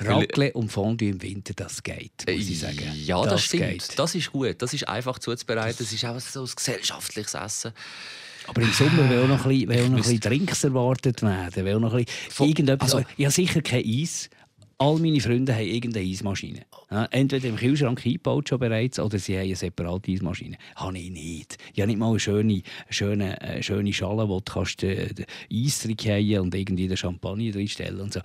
Raclette 0.00 0.56
und 0.56 0.70
Fondue 0.70 1.10
im 1.10 1.22
Winter, 1.22 1.54
das 1.54 1.82
geht, 1.82 2.24
muss 2.26 2.48
ich 2.48 2.58
sagen. 2.58 2.92
Ja, 3.04 3.22
das, 3.22 3.32
das 3.32 3.44
stimmt. 3.44 3.68
Geht. 3.68 3.98
Das 3.98 4.14
ist 4.14 4.32
gut. 4.32 4.60
Das 4.60 4.74
ist 4.74 4.88
einfach 4.88 5.18
zuzubereiten. 5.18 5.76
Das 5.78 5.92
ist 5.92 6.04
auch 6.04 6.18
so 6.18 6.42
ein 6.42 6.50
gesellschaftliches 6.54 7.34
Essen. 7.34 7.72
Aber 8.48 8.62
im 8.62 8.72
Sommer 8.72 9.08
will 9.08 9.22
auch 9.22 9.28
noch 9.28 9.46
ein 9.46 9.66
bisschen, 9.66 9.68
noch 9.68 9.98
ein 9.98 10.02
bisschen 10.02 10.20
Drinks 10.20 10.64
erwartet 10.64 11.22
werden. 11.22 11.64
Will 11.64 11.78
noch 11.78 11.94
ein 11.94 12.04
bisschen 12.04 12.48
irgendetwas. 12.48 12.94
Also, 12.94 13.06
ich 13.16 13.24
habe 13.24 13.32
sicher 13.32 13.62
kein 13.62 13.84
Eis, 13.86 14.28
All 14.82 14.98
meine 14.98 15.20
Freunde 15.20 15.54
haben 15.54 15.64
irgendeine 15.64 16.08
Eismaschine. 16.08 16.62
Entweder 17.12 17.48
im 17.48 17.54
Kühlschrank 17.54 18.04
eingebaut 18.04 18.48
schon 18.48 18.58
bereits 18.58 18.98
oder 18.98 19.16
sie 19.16 19.36
haben 19.36 19.44
eine 19.44 19.54
separate 19.54 20.10
Eismaschine. 20.10 20.56
Habe 20.74 20.98
ich 20.98 21.08
nicht. 21.08 21.56
Ich 21.72 21.80
habe 21.80 21.86
nicht 21.86 22.00
mal 22.00 22.10
eine 22.10 22.18
schöne, 22.18 22.62
schöne, 22.90 23.40
äh, 23.40 23.62
schöne 23.62 23.92
Schale, 23.92 24.28
wo 24.28 24.40
du 24.40 24.52
kannst 24.52 24.82
äh, 24.82 25.08
Eis 25.52 25.86
reinhauen 25.86 26.40
und 26.40 26.54
irgendwie 26.56 26.88
den 26.88 26.96
Champagner 26.96 27.54
reinstellen 27.54 28.00
und 28.00 28.12
so. 28.12 28.20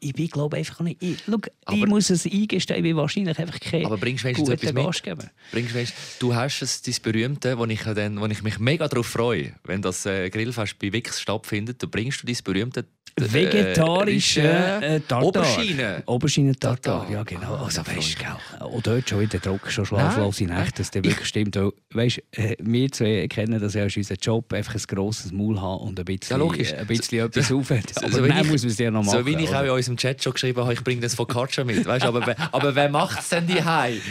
Ich 0.00 0.12
bin, 0.12 0.26
glaube 0.26 0.56
einfach 0.56 0.80
nicht... 0.80 1.00
Ich, 1.00 1.18
schau, 1.24 1.38
aber, 1.64 1.76
ich 1.76 1.86
muss 1.86 2.10
es 2.10 2.26
eingestehen, 2.26 2.78
ich 2.78 2.82
bin 2.82 2.96
wahrscheinlich 2.96 3.38
einfach 3.38 3.60
kein 3.60 3.86
Aber 3.86 3.96
bringst 3.96 4.24
du 4.24 4.28
etwas 4.28 4.72
mit? 4.72 5.30
Bringst, 5.52 5.74
weißt, 5.76 5.94
du 6.18 6.34
hast 6.34 6.60
es, 6.60 6.82
dein 6.82 6.96
Berühmte, 7.04 7.56
wo 7.56 7.66
ich, 7.66 7.82
dann, 7.82 8.20
wo 8.20 8.26
ich 8.26 8.42
mich 8.42 8.58
mega 8.58 8.88
darauf 8.88 9.06
freue, 9.06 9.54
wenn 9.62 9.80
das 9.80 10.06
äh, 10.06 10.28
Grillfest 10.28 10.76
bei 10.80 10.92
Wix 10.92 11.20
stattfindet, 11.20 11.80
du 11.80 11.86
bringst 11.86 12.24
du 12.24 12.26
dein 12.26 12.36
berühmte 12.42 12.80
äh, 12.80 12.84
vegetarische 13.16 14.42
äh, 14.42 15.00
Tartar. 15.00 15.24
Oberschiene. 15.24 16.02
Oberschiene 16.06 16.56
Tartar, 16.56 17.06
ja 17.10 17.22
genau. 17.22 17.54
Also 17.56 17.82
weißt 17.86 18.16
du, 18.20 18.64
auch 18.64 18.82
dort 18.82 19.08
schon 19.08 19.20
wieder 19.20 19.38
Druck, 19.38 19.70
schon 19.70 19.86
schlaflose 19.86 20.44
Nächte, 20.44 20.78
dass 20.78 20.90
der 20.90 21.04
wirklich 21.04 21.26
stimmt. 21.26 21.58
Weißt, 21.92 22.22
äh, 22.32 22.56
wir 22.58 22.90
zwei 22.92 23.26
kennen 23.28 23.60
das 23.60 23.74
ja 23.74 23.82
als 23.82 23.96
unseren 23.96 24.18
Job, 24.20 24.52
einfach 24.52 24.74
ein 24.74 24.82
grosses 24.86 25.32
Maul 25.32 25.60
haben 25.60 25.82
und 25.82 25.98
ein 25.98 26.04
bisschen, 26.04 26.38
ja, 26.38 26.78
ein 26.78 26.86
bisschen 26.86 27.26
etwas 27.26 27.52
aufhören. 27.52 27.82
Aber 27.96 28.10
so 28.10 28.26
dann 28.26 28.46
muss 28.46 28.62
man 28.62 28.70
es 28.70 28.78
ja 28.78 28.90
noch 28.90 29.04
machen. 29.04 29.18
So 29.18 29.26
wie 29.26 29.42
ich 29.42 29.54
auch 29.54 29.62
in 29.62 29.70
unserem 29.70 29.96
Chat 29.96 30.22
schon 30.22 30.32
geschrieben 30.32 30.60
habe, 30.60 30.72
ich 30.72 30.84
bringe 30.84 31.00
das 31.00 31.14
Focaccia 31.14 31.64
mit. 31.64 31.84
Weißt, 31.84 32.04
aber, 32.04 32.34
aber 32.52 32.74
wer 32.74 32.88
macht 32.88 33.20
es 33.20 33.28
denn 33.28 33.46
die 33.46 33.60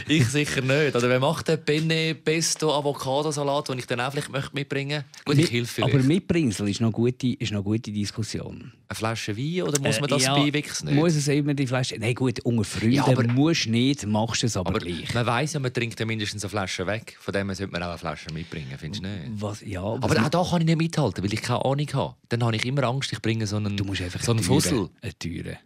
Ich 0.07 0.28
sicher 0.28 0.62
nicht. 0.62 0.96
Oder 0.96 1.10
wer 1.10 1.19
macht 1.19 1.48
den 1.48 1.63
Penne, 1.63 2.16
Pesto, 2.16 2.74
Avocado-Salat, 2.74 3.69
den 3.69 3.80
ich 3.80 3.88
dann 3.88 4.01
auch 4.01 4.12
vielleicht 4.12 4.54
mitbringen 4.54 5.04
möchte? 5.25 5.25
Gut, 5.25 5.38
ich 5.38 5.51
helfe 5.51 5.74
vielleicht. 5.74 5.94
Aber 5.94 6.04
Mitbringsel 6.04 6.69
ist 6.69 6.81
noch 6.81 6.88
eine 6.88 6.94
gute, 6.94 7.28
ist 7.28 7.51
noch 7.51 7.63
gute 7.63 7.92
Diskussion. 7.92 8.72
Eine 8.91 8.95
Flasche 8.95 9.38
Wein 9.38 9.62
oder 9.62 9.80
muss 9.80 10.00
man 10.00 10.09
das 10.09 10.24
äh, 10.24 10.25
ja, 10.25 10.33
bei 10.33 10.50
nicht? 10.50 10.83
Muss 10.83 11.15
es 11.15 11.27
immer 11.27 11.53
die 11.53 11.68
Flasche... 11.68 11.95
Nein 12.00 12.15
gut, 12.15 12.39
unter 12.39 12.63
Freunden 12.63 12.94
ja, 12.94 13.06
aber, 13.06 13.21
musst 13.21 13.68
nicht, 13.68 14.07
machst 14.07 14.44
es 14.44 14.57
aber, 14.57 14.71
aber 14.71 14.80
gleich. 14.80 15.13
Man 15.13 15.27
weiss 15.27 15.53
ja, 15.53 15.59
man 15.59 15.71
trinkt 15.71 16.00
ja 16.00 16.07
mindestens 16.07 16.44
eine 16.44 16.50
Flasche 16.50 16.88
weg. 16.88 17.15
Von 17.19 17.31
dem 17.31 17.53
sollte 17.53 17.71
man 17.71 17.83
auch 17.83 17.89
eine 17.89 17.97
Flasche 18.00 18.33
mitbringen, 18.33 18.74
findest 18.80 19.03
du 19.03 19.07
nicht? 19.07 19.30
Was, 19.39 19.62
ja, 19.62 19.83
aber 19.83 20.07
auch 20.07 20.30
da 20.30 20.44
kann 20.44 20.62
ich 20.62 20.65
nicht 20.65 20.77
mithalten, 20.80 21.24
weil 21.24 21.31
ich 21.31 21.41
keine 21.44 21.63
Ahnung 21.63 21.88
habe. 21.94 22.15
Dann 22.30 22.44
habe 22.44 22.56
ich 22.56 22.65
immer 22.65 22.83
Angst, 22.86 23.13
ich 23.13 23.21
bringe 23.21 23.45
so 23.45 23.57
einen, 23.57 23.77
du 23.77 23.83
musst 23.83 24.01
einfach 24.01 24.24
so 24.24 24.31
einen 24.31 24.41
Fussel. 24.41 24.89
Eine 25.03 25.13
Türe. 25.19 25.59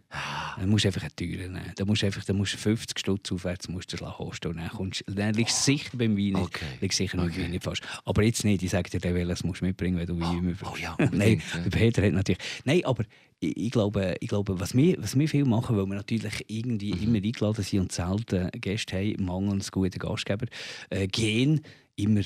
Du 0.60 0.66
musst 0.66 0.86
einfach 0.86 1.02
eine 1.02 1.14
Türe 1.14 1.48
nehmen. 1.48 1.72
Da 1.76 1.84
musst 1.84 2.04
einfach, 2.04 2.24
da 2.24 2.32
musst 2.32 2.54
50 2.54 2.98
Stutz 2.98 3.32
aufwärts 3.32 3.68
musst 3.68 3.92
du 3.92 3.96
kosten. 3.96 4.48
Und 4.48 4.56
dann, 4.56 4.68
kommst, 4.68 5.04
dann 5.06 5.34
liegst 5.34 5.66
du 5.66 5.72
sicher 5.72 5.96
beim 5.96 6.16
Wein. 6.16 6.36
Okay. 6.36 6.64
Liegst 6.80 6.98
sicher 6.98 7.18
okay. 7.18 7.42
Wein 7.42 7.50
nicht 7.50 7.64
fast. 7.64 7.82
Aber 8.04 8.22
jetzt 8.22 8.44
nicht. 8.44 8.62
Ich 8.62 8.70
sage 8.70 8.90
dir, 8.90 9.00
der 9.00 9.26
das 9.26 9.44
musst 9.44 9.60
du 9.60 9.66
mitbringen, 9.66 9.98
wenn 9.98 10.06
du 10.06 10.20
Wein 10.20 10.38
oh. 10.38 10.42
mitbringst. 10.42 10.74
Oh 10.74 10.76
ja, 10.76 10.96
Nein, 11.12 11.42
ja. 11.54 11.70
Peter 11.70 12.02
hat 12.04 12.12
natürlich... 12.12 12.40
Nein, 12.64 12.84
aber 12.84 13.04
ich, 13.40 13.56
ich, 13.56 13.70
glaube, 13.70 14.16
ich 14.20 14.28
glaube 14.28 14.58
was, 14.60 14.74
wir, 14.74 14.96
was 15.02 15.18
wir 15.18 15.28
viel 15.28 15.44
machen, 15.44 15.76
weil 15.76 15.86
wir 15.86 15.94
natürlich 15.94 16.44
irgendwie 16.48 16.94
mhm. 16.94 17.02
immer 17.02 17.24
eingeladen 17.24 17.64
sind 17.64 17.80
und 17.80 17.92
selten 17.92 18.50
Gäste 18.60 18.96
haben, 18.96 19.24
mangels 19.24 19.70
guten 19.70 19.98
Gastgeber, 19.98 20.46
äh, 20.90 21.06
gehen 21.06 21.60
immer 21.96 22.22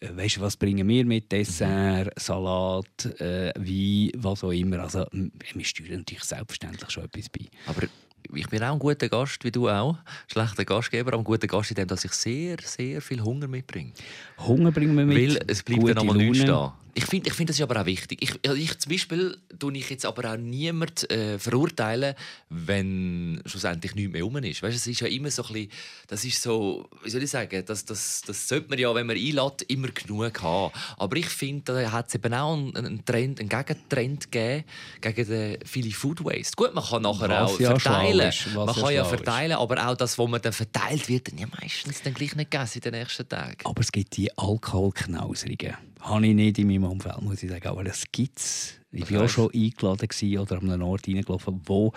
weißt 0.00 0.36
du, 0.36 0.40
was 0.40 0.56
bringen 0.56 0.86
wir 0.88 1.04
mit? 1.04 1.30
Dessert, 1.30 2.06
mhm. 2.06 2.20
Salat, 2.20 3.20
äh, 3.20 3.52
Wein, 3.56 4.10
was 4.22 4.44
auch 4.44 4.52
immer. 4.52 4.80
Also, 4.80 5.06
wir 5.12 5.64
steuern 5.64 5.98
natürlich 5.98 6.24
selbstverständlich 6.24 6.90
schon 6.90 7.04
etwas 7.04 7.28
bei. 7.28 7.46
Aber 7.66 7.86
ich 8.34 8.48
bin 8.48 8.62
auch 8.62 8.72
ein 8.72 8.78
guter 8.78 9.08
Gast, 9.08 9.42
wie 9.44 9.50
du 9.50 9.68
auch. 9.68 9.96
Schlechter 10.26 10.64
Gastgeber, 10.64 11.12
aber 11.12 11.18
ein 11.18 11.24
guter 11.24 11.46
Gast 11.46 11.70
in 11.70 11.76
dem, 11.76 11.88
dass 11.88 12.04
ich 12.04 12.12
sehr, 12.12 12.56
sehr 12.62 13.00
viel 13.00 13.22
Hunger 13.22 13.48
mitbringe. 13.48 13.92
Hunger 14.38 14.70
bringen 14.72 14.96
wir 14.96 15.06
mit. 15.06 15.16
Weil 15.16 15.44
es 15.46 15.62
bleibt 15.62 15.88
dann 15.88 15.96
nochmal 15.96 16.16
nichts 16.16 16.38
stehen. 16.38 16.70
Ich 16.98 17.06
finde 17.06 17.28
ich 17.28 17.34
find 17.34 17.48
das 17.48 17.56
ist 17.56 17.62
aber 17.62 17.80
auch 17.80 17.86
wichtig. 17.86 18.20
Ich, 18.20 18.32
also 18.44 18.60
ich 18.60 18.76
zum 18.76 18.90
Beispiel 18.90 19.38
tue 19.56 19.72
ich 19.76 19.88
jetzt 19.88 20.04
aber 20.04 20.32
auch 20.32 20.36
niemand 20.36 21.08
äh, 21.12 21.38
verurteilen, 21.38 22.16
wenn 22.48 23.40
schlussendlich 23.46 23.94
nichts 23.94 24.10
mehr 24.10 24.24
rum 24.24 24.36
ist. 24.38 24.64
Weißt, 24.64 24.76
es 24.76 24.84
ist 24.84 24.98
ja 24.98 25.06
immer 25.06 25.30
so 25.30 25.44
ein 25.44 25.52
bisschen, 25.52 25.70
das 26.08 26.24
ist 26.24 26.42
so, 26.42 26.88
wie 27.04 27.10
soll 27.10 27.22
ich 27.22 27.30
sagen, 27.30 27.62
das, 27.64 27.84
das, 27.84 28.22
das 28.26 28.48
sollte 28.48 28.70
man 28.70 28.80
ja, 28.80 28.92
wenn 28.96 29.06
man 29.06 29.16
einlädt, 29.16 29.62
immer 29.68 29.86
genug 29.88 30.42
haben. 30.42 30.72
Aber 30.96 31.16
ich 31.16 31.28
finde, 31.28 31.72
da 31.72 31.92
hat 31.92 32.08
es 32.08 32.16
eben 32.16 32.34
auch 32.34 32.54
einen, 32.54 32.76
einen, 32.76 33.04
Trend, 33.04 33.38
einen 33.38 33.48
Gegentrend 33.48 34.32
gegeben 34.32 34.64
gegen 35.00 35.28
den 35.28 35.58
viele 35.64 35.92
Food 35.92 36.24
Waste. 36.24 36.56
Gut, 36.56 36.74
man 36.74 36.82
kann 36.82 37.02
nachher 37.02 37.28
was 37.28 37.52
auch 37.52 37.60
ja 37.60 37.78
verteilen. 37.78 38.28
Ist, 38.28 38.52
man 38.56 38.74
kann 38.74 38.92
ja 38.92 39.04
verteilen, 39.04 39.52
ist. 39.52 39.58
aber 39.58 39.86
auch 39.86 39.96
das, 39.96 40.18
was 40.18 40.28
man 40.28 40.42
dann 40.42 40.52
verteilt 40.52 41.08
wird, 41.08 41.30
dann 41.30 41.38
ja 41.38 41.46
meistens 41.62 42.02
dann 42.02 42.12
gleich 42.12 42.34
nicht 42.34 42.50
gegessen 42.50 42.78
in 42.78 42.90
den 42.90 43.00
nächsten 43.00 43.28
Tagen. 43.28 43.58
Aber 43.62 43.80
es 43.82 43.92
gibt 43.92 44.16
die 44.16 44.36
Alkoholknauserigen 44.36 45.76
habe 46.00 46.26
ich 46.26 46.34
nicht 46.34 46.58
in 46.58 46.68
meinem 46.68 46.84
Umfeld, 46.84 47.20
muss 47.22 47.42
ich 47.42 47.50
sagen. 47.50 47.68
Aber 47.68 47.84
das 47.84 48.04
gibt 48.10 48.38
es. 48.38 48.74
Ich 48.90 49.12
war 49.12 49.24
auch 49.24 49.28
schon 49.28 49.50
eingeladen 49.52 50.38
oder 50.38 50.56
an 50.56 50.70
einem 50.70 50.82
Ort 50.82 51.06
reingelaufen, 51.06 51.60
wo 51.66 51.92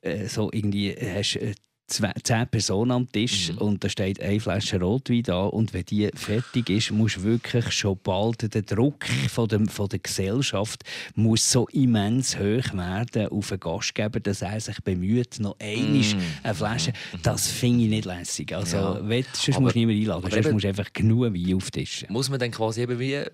äh, 0.00 0.26
so 0.26 0.50
irgendwie 0.52 0.92
hast, 0.92 1.36
äh, 1.36 1.54
zehn 1.86 2.46
Personen 2.48 2.90
am 2.90 3.10
Tisch 3.10 3.52
mhm. 3.52 3.58
und 3.58 3.84
da 3.84 3.88
steht 3.88 4.20
eine 4.20 4.40
Flasche 4.40 4.80
Rotwein 4.80 5.22
da 5.22 5.44
und 5.44 5.74
wenn 5.74 5.84
die 5.84 6.10
fertig 6.14 6.70
ist, 6.70 6.90
muss 6.90 7.22
wirklich 7.22 7.70
schon 7.72 7.98
bald 8.02 8.54
der 8.54 8.62
Druck 8.62 9.04
von, 9.28 9.48
dem, 9.48 9.68
von 9.68 9.88
der 9.88 9.98
Gesellschaft 9.98 10.82
muss 11.14 11.50
so 11.50 11.66
immens 11.68 12.38
hoch 12.38 12.72
werden 12.74 13.28
auf 13.28 13.48
den 13.48 13.60
Gastgeber, 13.60 14.20
dass 14.20 14.42
er 14.42 14.60
sich 14.60 14.80
bemüht, 14.82 15.38
noch 15.40 15.56
einmal 15.58 15.98
mhm. 15.98 16.22
eine 16.42 16.54
Flasche. 16.54 16.92
Das 17.22 17.48
finde 17.48 17.84
ich 17.84 17.90
nicht 17.90 18.04
lässig. 18.04 18.54
Also, 18.54 18.76
ja. 18.76 19.22
sonst 19.32 19.48
aber, 19.50 19.60
musst 19.60 19.74
du 19.74 19.78
niemand 19.78 19.98
einladen, 19.98 20.30
sonst 20.30 20.52
musst 20.52 20.64
du 20.64 20.68
einfach 20.68 20.92
genug 20.92 21.34
Wein 21.34 21.54
auf 21.54 21.70
den 21.70 21.84
Tisch. 21.84 22.06
Muss 22.08 22.30
man 22.30 22.40
dann 22.40 22.50
quasi 22.50 22.82
eben 22.82 22.98
wie 22.98 23.14
äh, 23.14 23.30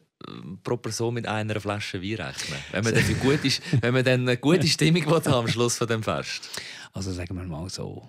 pro 0.63 0.77
Person 0.77 1.15
mit 1.15 1.27
einer 1.27 1.61
Flasche 1.61 2.03
Wein 2.03 2.15
rechnen, 2.15 2.59
wenn 2.73 2.85
man 2.85 2.95
dann, 2.95 3.21
gut 3.21 3.45
ist, 3.45 3.63
wenn 3.81 3.95
man 3.95 4.05
dann 4.05 4.21
eine 4.23 4.37
gute 4.37 4.67
Stimmung 4.67 5.07
haben 5.07 5.33
am 5.33 5.49
Schluss 5.49 5.77
von 5.77 5.87
dem 5.87 6.03
Fest? 6.03 6.49
Also 6.93 7.13
sagen 7.13 7.37
wir 7.37 7.45
mal 7.45 7.69
so 7.69 8.03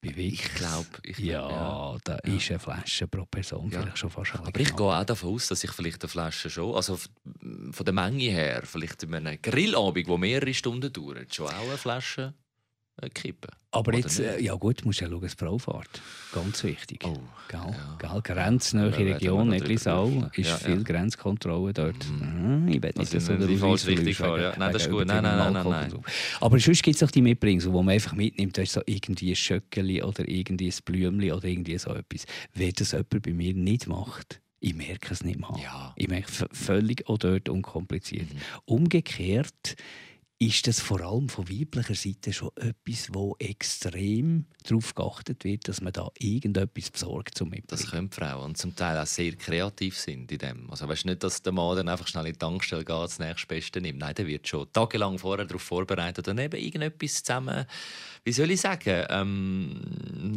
ich 0.00 0.54
glaube, 0.54 0.86
ja, 1.18 1.50
ja, 1.50 1.96
da 2.04 2.18
ja. 2.24 2.34
ist 2.34 2.50
eine 2.50 2.60
Flasche 2.60 3.08
pro 3.08 3.24
Person 3.24 3.68
ja. 3.70 3.80
vielleicht 3.80 3.98
schon 3.98 4.10
fast 4.10 4.34
Aber 4.36 4.60
ich 4.60 4.74
gehe 4.74 4.86
auch 4.86 5.04
davon 5.04 5.34
aus, 5.34 5.48
dass 5.48 5.64
ich 5.64 5.72
vielleicht 5.72 6.02
eine 6.02 6.08
Flasche 6.08 6.48
schon, 6.48 6.74
also 6.74 6.96
von 7.72 7.84
der 7.84 7.92
Menge 7.92 8.30
her, 8.30 8.62
vielleicht 8.64 9.02
in 9.02 9.14
einem 9.14 9.42
Grillabend, 9.42 10.06
der 10.06 10.18
mehrere 10.18 10.54
Stunden 10.54 10.92
dauert, 10.92 11.34
schon 11.34 11.48
auch 11.48 11.68
eine 11.68 11.76
Flasche 11.76 12.34
kippen. 13.14 13.50
Aber 13.70 13.94
jetzt, 13.94 14.18
äh, 14.18 14.40
ja 14.40 14.54
gut, 14.54 14.84
musst 14.84 15.00
ja 15.00 15.08
schauen, 15.08 15.20
das 15.20 15.36
Braufahrt. 15.36 16.00
Ganz 16.32 16.64
wichtig. 16.64 17.04
Oh, 17.04 17.18
gell? 17.48 17.60
Ja. 17.60 17.96
Gell? 17.98 18.22
Grenznähe 18.22 18.96
Region, 18.96 19.52
Eglisau, 19.52 20.30
ist 20.32 20.48
ja, 20.48 20.56
viel 20.56 20.78
ja. 20.78 20.82
Grenzkontrolle 20.82 21.74
dort. 21.74 22.06
Mhm. 22.08 22.68
Ich 22.68 22.82
weiß 22.82 22.96
nicht, 22.96 23.14
dass 23.14 23.26
so 23.26 23.36
der 23.36 23.58
falsch 23.58 23.86
richtig 23.86 24.16
vor. 24.16 24.40
Ja. 24.40 24.54
Nein, 24.56 24.72
das 24.72 24.82
ist 24.82 24.90
gut. 24.90 25.06
Nein, 25.06 25.22
nein, 25.22 25.52
nein, 25.52 25.52
nein, 25.52 25.90
nein. 25.90 26.02
Aber 26.40 26.58
sonst 26.58 26.82
gibt 26.82 26.96
es 26.96 27.02
auch 27.02 27.10
die 27.10 27.20
Mitbringsel, 27.20 27.70
die 27.70 27.76
man 27.76 27.90
einfach 27.90 28.14
mitnimmt. 28.14 28.56
Da 28.56 28.62
ist 28.62 28.72
so 28.72 28.80
irgendwie 28.86 29.32
ein 29.32 29.36
Schöckeli 29.36 30.02
oder 30.02 30.26
irgendwie 30.26 30.68
ein 30.68 30.74
Blümchen 30.84 31.32
oder 31.32 31.44
irgendwie 31.44 31.76
so 31.76 31.90
etwas. 31.90 32.24
Wenn 32.54 32.72
das 32.72 32.92
jemand 32.92 33.22
bei 33.22 33.32
mir 33.34 33.52
nicht 33.52 33.86
macht, 33.86 34.40
ich 34.60 34.74
merke 34.74 35.12
es 35.12 35.22
nicht 35.22 35.38
mal. 35.38 35.58
Ja. 35.62 35.92
Ich 35.96 36.08
merke 36.08 36.30
völlig 36.52 37.08
auch 37.08 37.18
dort 37.18 37.48
unkompliziert. 37.48 38.32
Mhm. 38.32 38.38
Umgekehrt 38.64 39.76
ist 40.40 40.68
das 40.68 40.78
vor 40.78 41.00
allem 41.00 41.28
von 41.28 41.48
weiblicher 41.48 41.96
Seite 41.96 42.32
schon 42.32 42.50
etwas, 42.56 43.08
wo 43.12 43.34
extrem 43.40 44.46
darauf 44.62 44.94
geachtet 44.94 45.42
wird, 45.42 45.66
dass 45.66 45.80
man 45.80 45.92
da 45.92 46.10
irgendetwas 46.16 46.90
besorgt 46.90 47.36
zum 47.36 47.48
Mitbringen? 47.48 47.66
Das 47.68 47.90
können 47.90 48.10
Frauen 48.12 48.44
und 48.44 48.56
zum 48.58 48.76
Teil 48.76 48.98
auch 48.98 49.06
sehr 49.06 49.34
kreativ 49.34 49.98
sind 49.98 50.30
in 50.30 50.38
dem. 50.38 50.70
Also 50.70 50.86
weißt 50.86 51.06
nicht, 51.06 51.24
dass 51.24 51.42
der 51.42 51.52
Mann 51.52 51.76
dann 51.76 51.88
einfach 51.88 52.06
schnell 52.06 52.26
in 52.26 52.34
die 52.34 52.38
Tankstelle 52.38 52.84
geht, 52.84 52.94
das 52.94 53.18
nächste 53.18 53.48
Beste 53.48 53.80
nimmt. 53.80 53.98
Nein, 53.98 54.14
der 54.14 54.28
wird 54.28 54.46
schon 54.46 54.72
tagelang 54.72 55.18
vorher 55.18 55.44
darauf 55.44 55.62
vorbereitet 55.62 56.28
und 56.28 56.38
eben 56.38 56.60
irgendetwas 56.60 57.24
zusammen, 57.24 57.66
wie 58.22 58.32
soll 58.32 58.50
ich 58.50 58.60
sagen, 58.60 59.06
ähm, 59.08 59.80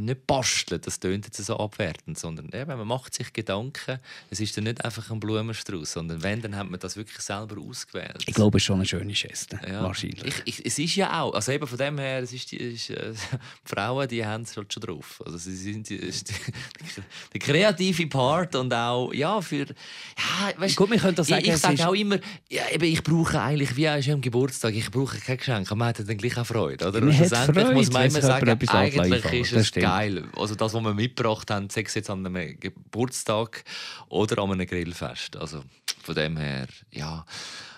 nicht 0.04 0.26
basteln, 0.26 0.82
das 0.82 1.00
tönt 1.00 1.26
jetzt 1.26 1.38
so 1.38 1.58
abwertend, 1.58 2.18
sondern 2.18 2.50
eben, 2.54 2.78
man 2.78 2.88
macht 2.88 3.14
sich 3.14 3.34
Gedanken. 3.34 4.00
Es 4.32 4.40
ist 4.40 4.58
dann 4.58 4.64
nicht 4.64 4.84
einfach 4.84 5.12
ein 5.12 5.20
Blumenstrauß, 5.20 5.92
sondern 5.92 6.24
wenn, 6.24 6.42
dann 6.42 6.56
hat 6.56 6.70
man 6.70 6.80
das 6.80 6.96
wirklich 6.96 7.20
selber 7.20 7.60
ausgewählt. 7.62 8.24
Ich 8.26 8.34
glaube, 8.34 8.58
es 8.58 8.64
ist 8.64 8.68
schon 8.68 8.78
eine 8.78 8.86
schöne 8.86 9.14
Geste, 9.14 9.60
Ja. 9.68 9.91
Wahrscheinlich. 9.92 10.24
Ich, 10.46 10.60
ich, 10.60 10.66
es 10.66 10.80
ist 10.80 10.96
ja 10.96 11.22
auch, 11.22 11.34
also 11.34 11.52
eben 11.52 11.68
von 11.68 11.78
dem 11.78 11.98
her, 12.00 12.20
es 12.20 12.34
ist 12.34 12.52
die, 12.52 12.58
ist, 12.58 12.90
äh, 12.90 13.14
die 13.66 13.70
Frauen, 13.70 14.08
die 14.08 14.26
haben 14.26 14.44
es 14.44 14.56
halt 14.56 14.74
schon 14.74 14.82
drauf. 14.82 15.22
Also 15.26 15.38
sie 15.38 15.56
sind 15.56 15.90
die, 15.90 16.00
der 16.00 17.40
kreative 17.40 18.08
Part 18.08 18.56
und 18.56 18.74
auch, 18.74 19.14
ja, 19.14 19.42
für, 19.42 19.66
ja, 19.66 20.54
weißt, 20.58 20.76
Gut, 20.76 20.92
wir 20.92 20.98
können 20.98 21.16
das 21.16 21.28
sagen, 21.28 21.44
ich, 21.44 21.52
ich 21.52 21.58
sage 21.58 21.88
auch 21.88 21.94
immer, 21.94 22.18
ja, 22.50 22.64
eben, 22.72 22.86
ich 22.86 23.04
brauche 23.04 23.40
eigentlich, 23.40 23.76
wie 23.76 23.90
auch 23.90 24.02
schon 24.02 24.14
am 24.14 24.22
Geburtstag, 24.22 24.74
ich 24.74 24.90
brauche 24.90 25.18
kein 25.18 25.38
Geschenk, 25.38 25.68
aber 25.68 25.76
man 25.76 25.88
hat 25.90 26.00
dann 26.00 26.18
gleich 26.18 26.38
auch 26.38 26.46
Freude, 26.46 26.88
oder? 26.88 27.02
Man 27.02 27.14
schlussendlich 27.14 27.66
Freude, 27.66 27.76
muss 27.76 27.92
man 27.92 28.06
immer 28.10 28.22
sagen, 28.22 28.50
eigentlich 28.70 29.34
ist 29.34 29.54
es 29.54 29.72
geil. 29.72 30.26
Also 30.38 30.56
das, 30.56 30.74
was 30.74 30.82
wir 30.82 30.94
mitgebracht 30.94 31.50
haben, 31.52 31.70
sei 31.70 31.82
es 31.82 31.94
jetzt 31.94 32.10
an 32.10 32.26
einem 32.26 32.60
Geburtstag 32.60 33.64
oder 34.10 34.42
an 34.42 34.52
einem 34.52 34.68
Grillfest. 34.68 35.38
Also 35.38 35.64
von 36.04 36.16
dem 36.16 36.38
her, 36.38 36.68
ja. 36.92 37.26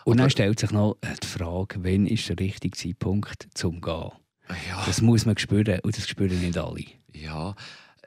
Und 0.06 0.18
dann 0.18 0.30
stellt 0.30 0.60
sich 0.60 0.72
noch 0.72 0.98
die 1.22 1.28
Frage, 1.28 1.84
wann 1.84 2.06
ist 2.08 2.28
der 2.30 2.40
richtige 2.40 2.78
Zeitpunkt 2.78 3.48
zum 3.54 3.82
Gehen? 3.82 4.12
ja. 4.68 4.84
Das 4.86 5.02
muss 5.02 5.26
man 5.26 5.38
spüren 5.38 5.80
und 5.82 5.98
das 5.98 6.08
spüren 6.08 6.40
nicht 6.40 6.58
alle. 6.58 6.84
Ja, 7.14 7.56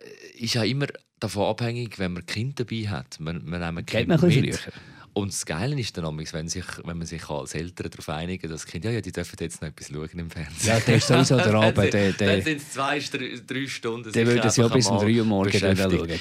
äh, 0.00 0.44
ist 0.44 0.54
ja 0.54 0.64
immer 0.64 0.86
davon 1.20 1.44
abhängig, 1.44 1.98
wenn 1.98 2.12
man 2.12 2.26
Kind 2.26 2.60
dabei 2.60 2.88
hat. 2.88 3.18
Man, 3.20 3.44
man 3.44 3.60
nimmt 3.60 3.78
ein 3.78 3.86
Geht 3.86 4.08
Kind 4.08 4.08
man 4.08 4.20
mit. 4.20 4.72
Und 5.16 5.32
das 5.32 5.46
Geile 5.46 5.80
ist 5.80 5.96
dann, 5.96 6.04
manchmal, 6.14 6.42
wenn, 6.42 6.48
sich, 6.48 6.66
wenn 6.84 6.98
man 6.98 7.06
sich 7.06 7.26
als 7.30 7.54
Eltern 7.54 7.88
darauf 7.90 8.06
einigen, 8.10 8.50
dass 8.50 8.60
das 8.64 8.70
Kind, 8.70 8.84
ja, 8.84 8.90
ja, 8.90 9.00
die 9.00 9.12
dürfen 9.12 9.36
jetzt 9.40 9.62
noch 9.62 9.68
etwas 9.68 9.88
schauen 9.88 10.18
im 10.18 10.28
Fernsehen. 10.30 10.66
Ja, 10.68 10.78
der 10.78 10.96
ist 10.96 11.06
sowieso 11.06 11.36
der 11.38 11.54
Abend, 11.54 11.78
Dann 11.78 11.90
der- 11.90 12.02
sind- 12.10 12.20
der- 12.20 12.28
Dann 12.36 12.42
sind 12.42 12.56
es 12.58 12.70
zwei, 12.72 12.98
drei, 13.46 13.66
Stunden. 13.66 14.14
Würden 14.14 14.50
sie 14.50 14.60
auch 14.60 14.64
einfach 14.64 14.76
bis 14.76 14.86
um 14.88 14.98
drei 14.98 15.18
Uhr 15.18 15.24
morgens 15.24 15.58
schauen, 15.58 15.76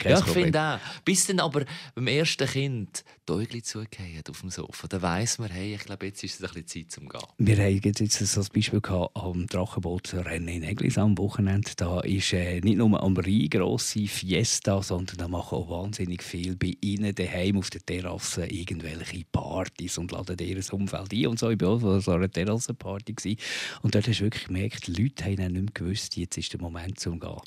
Ja, 0.06 0.20
ich 0.20 0.25
finde 0.28 0.62
auch. 0.62 0.80
Bis 1.04 1.28
dann 1.28 1.42
aber 1.42 1.66
beim 1.94 2.08
ersten 2.08 2.48
Kind 2.48 3.04
die 3.28 3.34
Äugel 3.34 3.64
zugehen 3.64 4.22
auf 4.30 4.40
dem 4.40 4.50
Sofa, 4.50 4.88
dann 4.88 5.02
weiss 5.02 5.40
man, 5.40 5.50
hey, 5.50 5.75
ich 5.75 5.82
glaube, 5.84 6.06
jetzt 6.06 6.24
ist 6.24 6.36
es 6.40 6.44
ein 6.56 6.64
bisschen 6.64 6.86
Zeit 6.86 6.92
zum 6.92 7.10
Gehen. 7.10 7.22
Wir 7.40 7.58
haben 7.58 7.82
jetzt 7.84 8.18
so 8.18 8.40
ein 8.42 8.48
Beispiel 8.54 8.80
gehabt, 8.80 9.12
am 9.18 9.46
Drachenbootrennen 9.48 10.48
in 10.48 10.64
Eglis 10.64 10.98
am 10.98 11.18
Wochenende. 11.18 11.72
Da 11.75 12.00
ist 12.00 12.32
äh, 12.32 12.62
nicht 12.62 12.78
nur 12.78 13.02
am 13.04 13.18
Rhein 13.18 13.50
grosse 13.50 14.08
Fiesta, 14.08 14.82
sondern 14.82 15.18
da 15.18 15.28
machen 15.28 15.56
auch 15.58 15.70
wahnsinnig 15.70 16.24
viel 16.24 16.56
bei 16.56 16.78
ihnen 16.82 17.14
daheim 17.14 17.58
auf 17.58 17.70
der 17.72 17.82
Terrasse 17.86 18.46
irgendwelche 18.86 19.25
Partys 19.32 19.98
und 19.98 20.12
laden 20.12 20.38
ihr 20.39 20.74
Umfeld 20.74 21.13
ein 21.13 21.27
und 21.27 21.39
so. 21.39 21.50
Ich 21.50 21.62
war 21.62 21.70
auch 21.70 21.84
auf 21.84 22.04
so 22.04 22.12
einer 22.12 22.30
Terrassenparty. 22.30 23.38
Und 23.82 23.96
dort 23.96 24.08
hast 24.08 24.20
du 24.20 24.24
wirklich 24.24 24.46
gemerkt, 24.46 24.88
die 24.88 25.01
Leute 25.04 25.25
haben 25.25 25.54
nicht 25.54 25.63
mehr 25.63 25.74
gewusst, 25.74 26.18
jetzt 26.18 26.38
ist 26.38 26.54
der 26.54 26.62
Moment 26.62 27.00
zum 27.00 27.20
Gehen. 27.20 27.42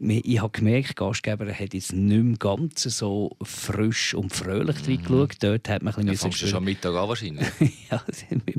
Ich 0.00 0.40
habe 0.40 0.50
gemerkt, 0.50 0.96
Gastgeber 0.96 1.52
hat 1.52 1.74
jetzt 1.74 1.92
nicht 1.92 2.22
mehr 2.24 2.36
ganz 2.38 2.82
so 2.82 3.30
frisch 3.42 4.14
und 4.14 4.32
fröhlich 4.32 4.76
mhm. 4.86 5.02
geschaut. 5.02 5.36
Dort 5.40 5.68
hat 5.68 5.82
man 5.82 5.94
ein 5.94 6.06
Ja, 6.06 6.12
bisschen 6.12 6.30
du 6.30 6.46
schon 6.46 6.64
Mittag 6.64 6.94
an 6.94 7.08
wahrscheinlich. 7.08 7.46
ja, 7.90 8.02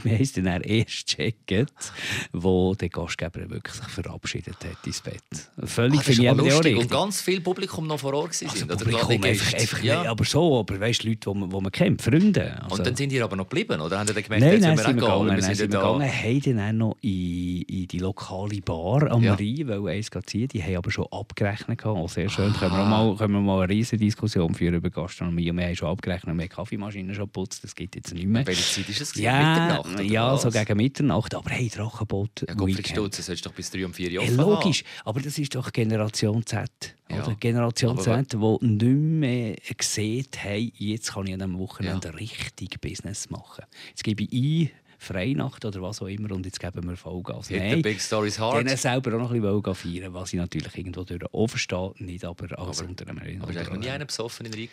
wir 0.04 0.12
haben 0.14 0.22
es 0.22 0.34
dann 0.34 0.62
erst 0.62 1.08
gecheckt, 1.08 1.94
wo 2.34 2.76
der 2.76 2.90
Gastgeber 2.90 3.50
wirklich 3.50 3.76
verabschiedet 3.76 4.56
hat 4.64 4.86
ins 4.86 5.02
Bett. 5.02 5.22
Völlig 5.64 6.00
Ah, 6.00 6.04
das 6.06 6.18
ist 6.18 6.26
aber 6.26 6.44
lustig. 6.44 6.78
Und 6.78 6.90
ganz 6.92 7.22
viel 7.22 7.42
Publikum 7.42 7.88
noch 7.88 8.00
vor 8.00 8.14
Ort 8.14 8.32
gewesen 8.32 8.48
Also, 8.48 8.60
sind. 8.60 8.72
oder 8.72 8.84
Publikum 8.84 9.24
einfach, 9.24 9.84
ja. 9.84 10.00
nicht, 10.00 10.10
aber 10.10 10.26
so, 10.26 10.60
aber 10.60 10.80
weißt 10.80 11.04
Leute, 11.04 11.32
die 11.32 11.40
man, 11.40 11.50
man 11.50 11.72
kennt, 11.72 12.02
Freunde. 12.02 12.62
Also, 12.64 12.76
Und 12.78 12.88
dann 12.88 12.96
sind 12.96 13.12
die 13.12 13.22
aber 13.22 13.36
noch 13.36 13.48
geblieben, 13.48 13.80
oder? 13.82 14.00
Haben 14.00 14.08
die 14.08 14.14
dann 14.14 14.24
gemerkt, 14.24 14.46
Nein, 14.46 14.62
sind 14.62 14.78
wir 14.78 14.94
gegangen. 14.94 15.28
Nein, 15.28 15.36
wir 15.38 15.44
sind 15.44 15.72
wir 15.72 15.80
ja 15.80 15.94
gegangen, 15.94 16.12
haben 16.12 16.42
dann 16.58 16.60
auch 16.60 16.88
noch 16.88 16.98
in, 17.02 17.62
in 17.62 17.88
die 17.88 18.00
lokale 18.00 18.62
Bar 18.62 19.12
am 19.12 19.24
Ja. 19.24 19.36
Rhein, 19.36 19.68
weil 19.68 19.88
eins 19.96 20.10
ziehen. 20.26 20.48
Die 20.50 20.64
haben 20.64 20.76
aber 20.76 20.92
schon 20.92 21.06
abgerechnet. 21.30 21.78
gehabt. 21.78 21.98
Auch 21.98 22.10
sehr 22.10 22.30
schön. 22.30 22.54
Können 22.54 22.72
wir, 22.72 22.84
auch 22.84 22.88
mal, 22.88 23.16
können 23.16 23.34
wir 23.34 23.42
mal 23.42 23.62
eine 23.62 23.74
riesige 23.74 24.04
Diskussion 24.04 24.54
führen 24.54 24.76
über 24.76 24.90
Gastronomie. 24.90 25.50
Und 25.50 25.58
wir 25.58 25.66
haben 25.66 25.76
schon 25.76 25.90
abgerechnet, 25.90 26.36
wir 26.36 26.44
haben 26.44 26.50
Kaffeemaschinen 26.50 27.16
schon 27.16 27.26
geputzt. 27.26 27.64
Das 27.64 27.76
geht 27.76 27.96
jetzt 27.96 28.14
nicht 28.14 28.28
mehr. 28.28 28.46
Welche 28.46 28.64
Zeit 28.64 28.90
ist 28.90 29.02
es? 29.02 29.16
Ja, 29.16 29.78
Mitternacht? 29.78 30.04
ja 30.10 30.34
was? 30.34 30.42
so 30.42 30.50
gegen 30.50 30.78
Mitternacht. 30.78 31.36
Aber 31.36 31.50
hey, 31.50 31.70
Drachenboot. 31.70 32.46
Ja, 32.48 32.54
Gottfried. 32.54 32.88
Stutz, 32.88 33.18
das 33.18 33.26
solltest 33.28 33.46
du 33.46 33.50
doch 33.50 33.56
bis 33.56 33.72
3 33.72 33.86
und 33.86 33.96
4 33.96 34.12
Jahre 34.12 34.28
Ja, 34.28 34.34
logisch, 34.34 34.84
aber 35.06 35.20
das 35.20 35.38
ist 35.38 35.56
doch 35.56 35.72
Generation 35.72 36.46
Z. 36.46 36.96
Ja. 37.10 37.24
Oder? 37.24 37.36
Generation 37.36 37.92
Aber 37.92 38.02
Z, 38.02 38.34
die 38.34 38.66
nicht 38.66 38.84
mehr 38.84 39.56
sieht, 39.82 40.38
hey, 40.38 40.72
jetzt 40.78 41.14
kann 41.14 41.28
ich 41.28 41.34
an 41.34 41.40
diesem 41.40 41.58
Wochenende 41.60 42.14
richtig 42.20 42.80
Business 42.82 43.30
machen. 43.30 43.66
Jetzt 43.90 44.04
gebe 44.04 44.24
ich 44.24 44.32
ein, 44.32 44.72
Freinacht 45.00 45.64
oder 45.66 45.82
was 45.82 46.02
auch 46.02 46.08
immer, 46.08 46.32
und 46.36 46.46
jetzt 46.46 46.60
geben 46.60 46.88
wir 46.88 46.98
Vollgas. 46.98 47.48
Hit 47.48 47.58
Nein, 47.60 47.82
big 47.82 48.02
stories 48.02 48.38
hard. 48.38 48.66
denen 48.68 48.78
selber 48.78 49.14
auch 49.16 49.20
noch 49.20 49.32
ein 49.32 49.42
bisschen 49.42 49.74
feiern, 49.76 50.14
was 50.14 50.34
ich 50.34 50.40
natürlich 50.40 50.78
irgendwo 50.78 51.04
durch 51.04 51.22
auch 51.34 51.48
verstehe, 51.48 51.94
nicht 52.00 52.26
aber 52.26 52.60
als 52.60 52.80
Aber- 52.82 52.90
unter 52.90 53.08
einem 53.08 53.18
Aber 53.42 53.50
eigentlich 53.50 53.70
noch 53.70 53.78
nie 53.78 53.90
einer 53.90 54.06
besoffen 54.06 54.46
in 54.46 54.54
Rhein 54.54 54.68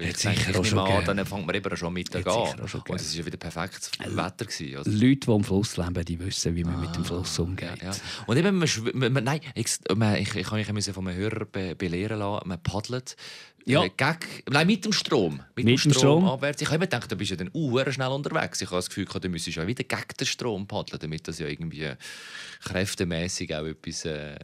weil 0.00 0.10
ich 0.10 0.16
denke, 0.16 0.50
ich 0.50 0.72
nehme 0.72 0.82
an, 0.82 1.04
dann 1.04 1.26
fängt 1.26 1.46
man 1.46 1.54
eben 1.54 1.76
schon 1.76 1.92
Mittag 1.92 2.24
sicher 2.24 2.54
an. 2.54 2.60
Und 2.60 3.00
es 3.00 3.12
war 3.12 3.18
ja 3.18 3.26
wieder 3.26 3.36
perfektes 3.36 3.90
Wetter. 3.98 4.44
Gewesen, 4.46 4.78
oder? 4.78 4.90
Leute, 4.90 5.20
die 5.20 5.30
am 5.30 5.44
Fluss 5.44 5.76
leben, 5.76 6.04
die 6.04 6.18
wissen, 6.18 6.56
wie 6.56 6.64
man 6.64 6.80
mit 6.80 6.94
dem 6.96 7.04
Fluss 7.04 7.38
umgeht. 7.38 7.70
Ah, 7.82 7.84
Ja, 7.84 7.90
ja. 7.92 7.96
Und 8.26 8.36
eben, 8.36 8.58
man, 8.58 9.12
man, 9.12 9.24
nein, 9.24 9.40
ich, 9.54 9.66
man, 9.94 10.16
ich, 10.16 10.34
ich 10.34 10.46
kann 10.46 10.74
mich 10.74 10.90
von 10.90 11.06
einem 11.06 11.16
Hörer 11.16 11.44
be, 11.44 11.74
belehren 11.76 12.18
lassen, 12.18 12.48
man 12.48 12.62
paddelt. 12.62 13.16
Ja. 13.66 13.84
Äh, 13.84 13.90
gegen, 13.90 14.42
nein, 14.48 14.66
mit 14.66 14.84
dem 14.84 14.92
Strom. 14.92 15.42
Mit, 15.54 15.66
Mit 15.66 15.84
dem 15.84 15.92
Strom. 15.92 16.24
abwärts. 16.24 16.62
Ich 16.62 16.68
habe 16.68 16.76
immer 16.76 16.86
gedacht, 16.86 17.12
du 17.12 17.16
bist 17.16 17.30
ja 17.30 17.36
dann 17.36 17.50
uh, 17.52 17.78
schnell 17.90 18.08
unterwegs. 18.08 18.60
Ich 18.60 18.68
habe 18.68 18.78
das 18.78 18.88
Gefühl, 18.88 19.04
du 19.04 19.28
müsstest 19.28 19.56
ja 19.58 19.66
wieder 19.66 19.84
gegen 19.84 20.02
den 20.18 20.26
Strom 20.26 20.66
paddeln, 20.66 20.98
damit 20.98 21.28
das 21.28 21.38
ja 21.38 21.46
irgendwie 21.46 21.92
kräftemäßig 22.62 23.54
auch 23.54 23.66
etwas 23.66 24.04
äh, 24.06 24.36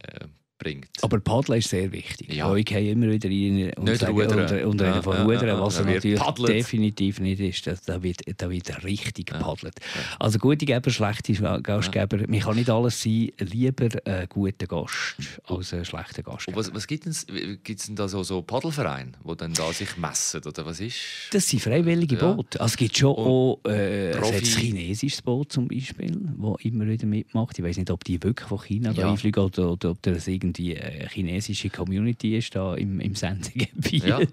bringt. 0.57 0.87
Aber 1.01 1.19
Paddeln 1.19 1.59
ist 1.59 1.69
sehr 1.69 1.91
wichtig. 1.91 2.29
Ja. 2.33 2.47
Ja. 2.49 2.55
Ich 2.55 2.65
gehe 2.65 2.91
immer 2.91 3.07
wieder 3.11 3.29
rein 3.29 3.73
und 3.77 3.83
Nicht 3.85 3.99
sage, 3.99 4.11
rudern. 4.13 4.39
unter, 4.39 4.67
unter 4.67 4.85
Ja, 4.87 5.01
von 5.01 5.15
ja, 5.17 5.23
Rudern, 5.23 5.47
ja, 5.47 5.61
was 5.61 5.77
ja. 5.77 5.85
er 5.85 5.93
natürlich 5.93 6.19
paddelt. 6.19 6.49
definitiv 6.49 7.19
nicht 7.19 7.39
ist. 7.39 7.67
Da, 7.67 7.75
da, 7.85 8.01
wird, 8.03 8.21
da 8.37 8.49
wird 8.49 8.83
richtig 8.83 9.27
gepaddelt. 9.27 9.75
Also 10.19 10.39
gute 10.39 10.65
Geber, 10.65 10.89
schlechte 10.89 11.33
Gastgeber. 11.61 12.17
Man 12.27 12.39
kann 12.39 12.55
nicht 12.55 12.69
alles 12.69 13.01
sein. 13.01 13.31
Lieber 13.39 13.87
ein 14.05 14.27
guter 14.29 14.67
Gast 14.67 15.15
als 15.45 15.73
ein 15.73 15.85
schlechter 15.85 16.19
Und 16.19 16.25
Gastgeber. 16.33 16.57
was, 16.57 16.73
was 16.73 16.87
gibt 16.87 17.05
es 17.07 17.25
gibt's 17.63 17.85
denn 17.87 17.95
da 17.95 18.07
so, 18.07 18.23
so 18.23 18.41
Paddelvereine, 18.41 19.11
die 19.29 19.35
dann 19.37 19.53
da 19.53 19.71
sich 19.71 19.95
messen? 19.97 20.41
Oder 20.43 20.65
was 20.65 20.79
ist? 20.79 20.95
Das 21.31 21.47
sind 21.47 21.61
freiwillige 21.61 22.15
Ja. 22.17 22.31
Boote. 22.33 22.59
Also 22.59 22.73
es 22.73 22.77
gibt 22.77 22.97
schon 22.97 23.15
auch 23.15 23.59
äh, 23.67 24.13
ein 24.13 24.43
chinesisches 24.43 25.21
Boot 25.21 25.51
zum 25.51 25.67
Beispiel, 25.67 26.11
das 26.11 26.55
immer 26.65 26.87
wieder 26.87 27.05
mitmacht. 27.05 27.57
Ich 27.59 27.63
weiß 27.65 27.77
nicht, 27.77 27.91
ob 27.91 28.03
die 28.03 28.21
wirklich 28.23 28.47
von 28.47 28.59
China 28.61 28.91
Ja. 28.91 29.09
einfliegen 29.11 29.43
oder, 29.43 29.71
oder 29.71 29.91
ob 29.91 30.01
das 30.01 30.27
irgendwie 30.47 30.77
eine 30.77 31.09
chinesische 31.09 31.69
Community 31.69 32.37
ist 32.37 32.55
da 32.55 32.75
im, 32.75 32.99
im 32.99 33.15
Sendegebiet, 33.15 34.05
Ja. 34.05 34.19
Ja. 34.19 34.27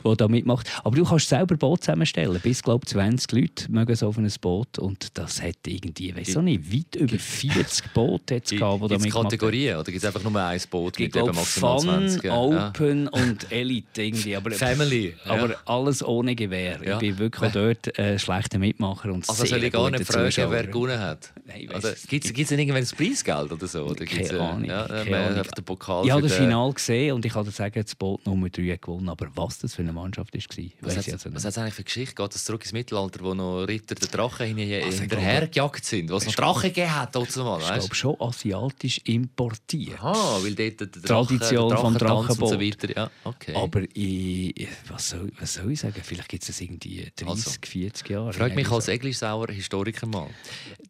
wo 0.02 0.14
da 0.14 0.28
mitmacht. 0.28 0.70
Aber 0.84 0.96
du 0.96 1.04
kannst 1.04 1.28
selber 1.28 1.56
Boot 1.56 1.82
zusammenstellen. 1.82 2.40
Bis 2.42 2.62
glaube 2.62 2.86
20 2.86 3.32
Leute 3.32 3.70
mögen 3.70 3.94
so 3.94 4.08
auf 4.08 4.18
ein 4.18 4.30
Boot 4.40 4.78
und 4.78 5.16
das 5.18 5.42
hat 5.42 5.56
irgendwie, 5.66 6.14
weiß 6.14 6.36
auch 6.36 6.42
nicht, 6.42 6.72
weit 6.72 6.96
über 6.96 7.18
40 7.18 7.92
Boote 7.92 8.34
Gibt 8.36 8.50
gehabt, 8.50 8.82
die 8.84 8.88
da 8.88 8.94
es 8.94 9.02
mitmachen. 9.02 9.24
Kategorien 9.24 9.76
oder 9.76 9.84
gibt 9.84 9.98
es 9.98 10.04
einfach 10.04 10.22
nur 10.22 10.40
ein 10.40 10.60
Boot 10.70 10.94
Ich 10.94 11.06
mit 11.06 11.16
eben 11.16 11.24
glaube, 11.24 11.32
maximal 11.38 11.80
Fun, 11.80 11.88
20? 12.08 12.24
Ja. 12.24 12.36
Open 12.36 13.08
und 13.08 13.52
Elite 13.52 14.02
irgendwie. 14.02 14.36
Aber, 14.36 14.50
Family. 14.52 15.14
aber 15.24 15.50
ja. 15.50 15.56
alles 15.66 16.04
ohne 16.04 16.34
Gewehr. 16.34 16.80
Ja. 16.84 16.94
Ich 16.94 16.98
bin 17.00 17.18
wirklich 17.18 17.50
auch 17.50 17.52
dort 17.52 17.98
ein 17.98 18.18
schlechter 18.18 18.58
Mitmacher 18.58 19.12
und 19.12 19.28
Also 19.28 19.44
soll 19.44 19.64
ich 19.64 19.72
gar 19.72 19.90
nicht 19.90 20.04
fragen, 20.04 20.50
wer 20.50 20.66
gewonnen 20.66 20.98
hat? 20.98 21.32
Nein, 21.46 21.62
ich 21.62 22.08
Gibt 22.08 22.24
es 22.24 22.50
irgendwann 22.50 22.82
ein 22.82 22.86
Preisgeld 22.86 23.52
oder 23.52 23.66
so? 23.66 23.84
Oder 23.84 24.04
gibt's, 24.04 24.28
Keine 24.28 24.38
äh, 24.38 24.42
Ahnung, 24.42 24.64
Ja, 24.64 24.86
keine 24.86 25.44
den 25.58 25.64
Pokal 25.64 26.04
Ich 26.04 26.10
habe 26.10 26.22
das 26.22 26.32
den- 26.32 26.44
Final 26.44 26.72
gesehen 26.72 27.14
und 27.14 27.24
ich 27.24 27.32
kann 27.32 27.44
dir 27.44 27.50
sagen, 27.50 27.82
das 27.82 27.94
Boot 27.94 28.24
Nummer 28.26 28.48
3 28.48 28.72
hat 28.72 28.82
gewonnen. 28.82 29.08
Aber 29.08 29.28
was 29.34 29.58
das 29.58 29.74
für 29.74 29.82
eine 29.82 29.92
Mannschaft 29.92 30.32
war, 30.34 30.40
Was 30.80 30.96
hat 30.96 31.08
also 31.12 31.48
es 31.48 31.58
eigentlich 31.58 31.74
für 31.74 31.84
Geschichte? 31.84 32.14
Geht 32.14 32.34
es 32.34 32.44
zurück 32.44 32.62
ins 32.62 32.72
Mittelalter, 32.72 33.20
wo 33.24 33.34
noch 33.34 33.64
Ritter 33.64 33.94
der 33.94 34.08
Drachen 34.08 34.56
hinterhergejagt 34.56 35.84
sind? 35.84 36.10
Was 36.10 36.26
noch 36.26 36.34
Drachen 36.34 36.62
gegeben 36.70 36.94
hat, 36.94 37.14
dazu 37.14 37.42
mal, 37.44 37.60
Ich 37.60 37.66
glaube 37.68 37.94
schon 37.94 38.20
asiatisch 38.20 38.98
importiert. 39.04 39.98
Aha, 40.02 40.38
weil 40.42 40.54
dort 40.54 40.80
der 40.80 40.86
Drache, 40.86 41.26
Tradition 41.38 41.68
der 41.68 41.78
vom 41.78 41.86
und 41.94 41.98
so 41.98 42.04
Drachenboot. 42.06 42.60
weiter. 42.60 42.96
Ja, 42.96 43.10
okay. 43.24 43.54
Aber 43.54 43.82
ich, 43.94 44.68
was, 44.88 45.10
soll, 45.10 45.30
was 45.40 45.54
soll 45.54 45.72
ich 45.72 45.80
sagen? 45.80 46.00
Vielleicht 46.02 46.28
gibt 46.28 46.42
es 46.42 46.46
das 46.48 46.60
irgendwie 46.60 47.06
30, 47.16 47.28
Also, 47.28 47.50
40 47.64 48.10
Jahre. 48.10 48.32
Frag 48.32 48.54
mich 48.54 48.70
als 48.70 48.86
so. 48.86 48.92
Eglischsauer 48.92 49.48
Historiker 49.48 50.06
mal. 50.06 50.28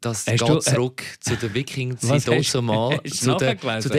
Das 0.00 0.26
Hast 0.26 0.26
geht 0.26 0.40
du- 0.48 0.56
äh, 0.56 0.60
zurück 0.60 1.02
zu 1.20 1.36
der 1.36 1.54
Wiking-Zeit 1.54 2.10
Was 2.10 2.26
hast- 2.26 2.28
dazu 2.54 2.62
mal. 2.62 2.92
hast 3.04 3.04
du 3.04 3.32
Zu 3.32 3.36
der, 3.36 3.54
nachgelesen? 3.54 3.90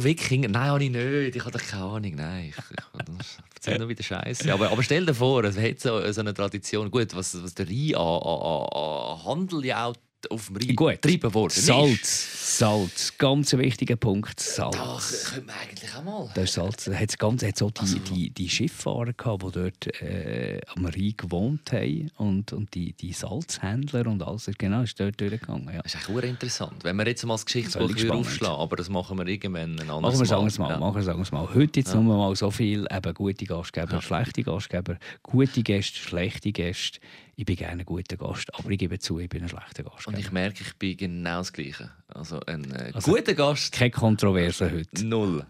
Eglisauer 0.00 0.04
Wikinger. 0.04 0.48
Nein, 0.48 0.68
habe 0.68 0.84
ich 0.84 0.90
nicht. 0.90 1.36
Ich 1.36 1.44
habe 1.44 1.52
doch 1.52 1.62
keine 1.62 1.84
Ahnung. 1.84 2.14
Nein, 2.14 2.48
ich, 2.50 2.56
ich 2.56 3.54
erzähle 3.54 3.78
nur 3.78 3.88
wieder 3.88 4.02
Scheiße. 4.02 4.52
Aber, 4.52 4.70
aber 4.70 4.82
stell 4.82 5.06
dir 5.06 5.14
vor, 5.14 5.44
es 5.44 5.58
hat 5.58 5.80
so, 5.80 6.12
so 6.12 6.20
eine 6.20 6.34
Tradition. 6.34 6.90
Gut, 6.90 7.14
was, 7.14 7.42
was 7.42 7.54
der 7.54 7.68
Rhein 7.68 7.94
an, 7.94 8.22
an, 8.22 8.66
an 8.72 9.24
Handel 9.24 9.64
ja 9.64 9.86
auch 9.86 9.96
auf 10.28 10.46
dem 10.48 10.56
Rhein 10.56 10.76
Gut. 10.76 10.92
getrieben 11.02 11.32
worden. 11.32 11.52
Salz, 11.54 12.58
Salz, 12.58 13.16
ganz 13.16 13.54
ein 13.54 13.60
wichtiger 13.60 13.96
Punkt, 13.96 14.38
Salz. 14.40 14.76
Das 14.76 15.24
könnte 15.32 15.46
man 15.46 15.56
eigentlich 15.56 15.94
auch 15.94 16.02
mal. 16.04 16.30
Das 16.34 16.44
ist 16.44 16.54
Salz. 16.54 16.84
Da 16.84 16.94
hat's 16.94 17.16
ganz, 17.16 17.42
hat's 17.42 17.62
auch 17.62 17.70
die, 17.70 17.80
Also- 17.80 17.98
die, 17.98 18.30
die 18.30 18.48
Schifffahrer 18.48 19.12
gehabt, 19.12 19.42
die 19.44 19.50
dort 19.52 20.02
äh, 20.02 20.60
am 20.74 20.84
Rhein 20.86 21.14
gewohnt 21.16 21.72
haben 21.72 22.10
und, 22.18 22.52
und 22.52 22.74
die, 22.74 22.92
die 22.92 23.12
Salzhändler 23.12 24.06
und 24.06 24.22
alles. 24.22 24.50
Genau, 24.58 24.82
ist 24.82 24.98
dort 25.00 25.20
durchgegangen. 25.20 25.72
Ja. 25.72 25.82
Das 25.82 25.94
ist 25.94 26.06
sehr 26.06 26.24
interessant. 26.24 26.84
Wenn 26.84 26.96
wir 26.96 27.06
jetzt 27.06 27.24
mal 27.24 27.34
das 27.34 27.46
Geschichtsbuch 27.46 28.10
aufschlagen, 28.10 28.56
aber 28.60 28.76
das 28.76 28.88
machen 28.88 29.16
wir 29.18 29.26
irgendwann 29.26 29.78
ein 29.78 29.90
anderes 29.90 30.28
Machen 30.30 30.50
wir 30.50 30.58
Mal. 30.60 30.70
Ja. 30.70 30.78
Machen 30.78 31.06
wir 31.06 31.18
es 31.20 31.32
Mal. 31.32 31.54
Heute 31.54 31.80
jetzt 31.80 31.94
nur 31.94 32.02
mal 32.02 32.34
so 32.36 32.50
viel 32.50 32.86
eben 32.90 33.14
gute 33.14 33.44
Gastgeber, 33.46 34.02
schlechte 34.02 34.42
Gastgeber, 34.42 34.98
gute 35.22 35.62
Gäste, 35.62 35.98
schlechte 35.98 36.52
Gäste. 36.52 37.00
Ich 37.36 37.46
bin 37.46 37.56
gerne 37.56 37.82
ein 37.82 37.86
guter 37.86 38.18
Gast, 38.18 38.52
aber 38.54 38.70
ich 38.70 38.78
gebe 38.78 38.98
zu, 38.98 39.18
ich 39.18 39.28
bin 39.30 39.42
ein 39.42 39.48
schlechter 39.48 39.82
Und 40.10 40.18
ich 40.18 40.32
merke, 40.32 40.62
ich 40.62 40.74
bin 40.76 40.96
genau 40.96 41.38
das 41.38 41.52
Gleiche. 41.52 41.90
Also 42.08 42.40
ein 42.40 42.68
äh, 42.72 42.90
Also- 42.94 43.12
guter 43.12 43.34
Gast, 43.34 43.72
Keine 43.72 43.92
Kontroverse 43.92 44.70
heute. 44.72 45.06
null. 45.06 45.46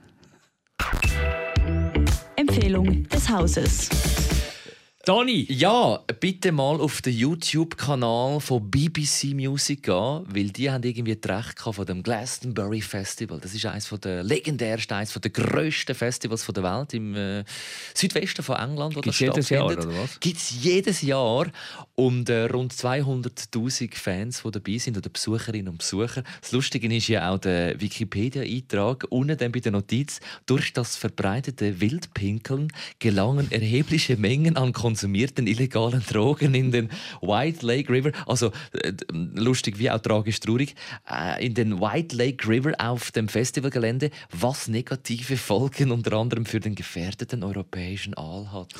Empfehlung 2.36 3.04
des 3.08 3.28
Hauses. 3.30 3.88
Toni! 5.10 5.44
Ja, 5.48 5.98
bitte 6.20 6.52
mal 6.52 6.80
auf 6.80 7.02
den 7.02 7.12
YouTube-Kanal 7.12 8.38
von 8.38 8.70
BBC 8.70 9.34
Music 9.34 9.82
gehen, 9.82 10.24
weil 10.28 10.50
die 10.50 10.70
haben 10.70 10.84
irgendwie 10.84 11.16
das 11.16 11.36
Recht 11.36 11.56
gehabt 11.56 11.74
von 11.74 11.84
dem 11.84 12.04
Glastonbury 12.04 12.80
Festival. 12.80 13.40
Das 13.40 13.52
ist 13.52 13.66
eines 13.66 13.88
der 13.88 14.22
legendärsten, 14.22 14.96
eines 14.96 15.12
der 15.12 15.30
grössten 15.32 15.96
Festivals 15.96 16.46
der 16.46 16.62
Welt 16.62 16.94
im 16.94 17.16
äh, 17.16 17.42
Südwesten 17.92 18.44
von 18.44 18.54
England, 18.54 18.94
wo 18.94 19.00
Gibt's 19.00 19.18
das 19.18 19.26
jedes 19.26 19.48
Jahr, 19.50 19.66
oder 19.66 19.88
was? 19.88 20.20
Gibt 20.20 20.36
es 20.36 20.62
jedes 20.62 21.02
Jahr 21.02 21.48
und 21.96 22.30
äh, 22.30 22.44
rund 22.44 22.72
200'000 22.72 23.94
Fans, 23.96 24.42
die 24.44 24.50
dabei 24.52 24.78
sind 24.78 24.96
oder 24.96 25.10
Besucherinnen 25.10 25.68
und 25.68 25.78
Besucher. 25.78 26.22
Das 26.40 26.52
Lustige 26.52 26.86
ist 26.94 27.08
ja 27.08 27.32
auch 27.32 27.38
der 27.38 27.80
Wikipedia-Eintrag 27.80 29.06
unten 29.10 29.36
dann 29.36 29.50
bei 29.50 29.58
der 29.58 29.72
Notiz. 29.72 30.20
Durch 30.46 30.72
das 30.72 30.94
verbreitete 30.94 31.80
Wildpinkeln 31.80 32.72
gelangen 33.00 33.50
erhebliche 33.50 34.16
Mengen 34.16 34.56
an 34.56 34.72
konsumierten 35.00 35.46
illegalen 35.46 36.02
Drogen 36.10 36.54
in 36.54 36.70
den 36.70 36.90
White 37.22 37.64
Lake 37.64 37.90
River. 37.92 38.12
Also 38.26 38.52
äh, 38.72 38.92
lustig 39.12 39.78
wie 39.78 39.90
auch 39.90 40.00
tragisch 40.00 40.40
traurig. 40.40 40.74
Äh, 41.10 41.46
in 41.46 41.54
den 41.54 41.80
White 41.80 42.14
Lake 42.16 42.46
River 42.46 42.72
auf 42.78 43.10
dem 43.12 43.28
Festivalgelände, 43.28 44.10
was 44.30 44.68
negative 44.68 45.36
Folgen 45.36 45.90
unter 45.90 46.12
anderem 46.12 46.44
für 46.44 46.60
den 46.60 46.74
gefährdeten 46.74 47.42
europäischen 47.42 48.14
Aal 48.14 48.52
hat. 48.52 48.74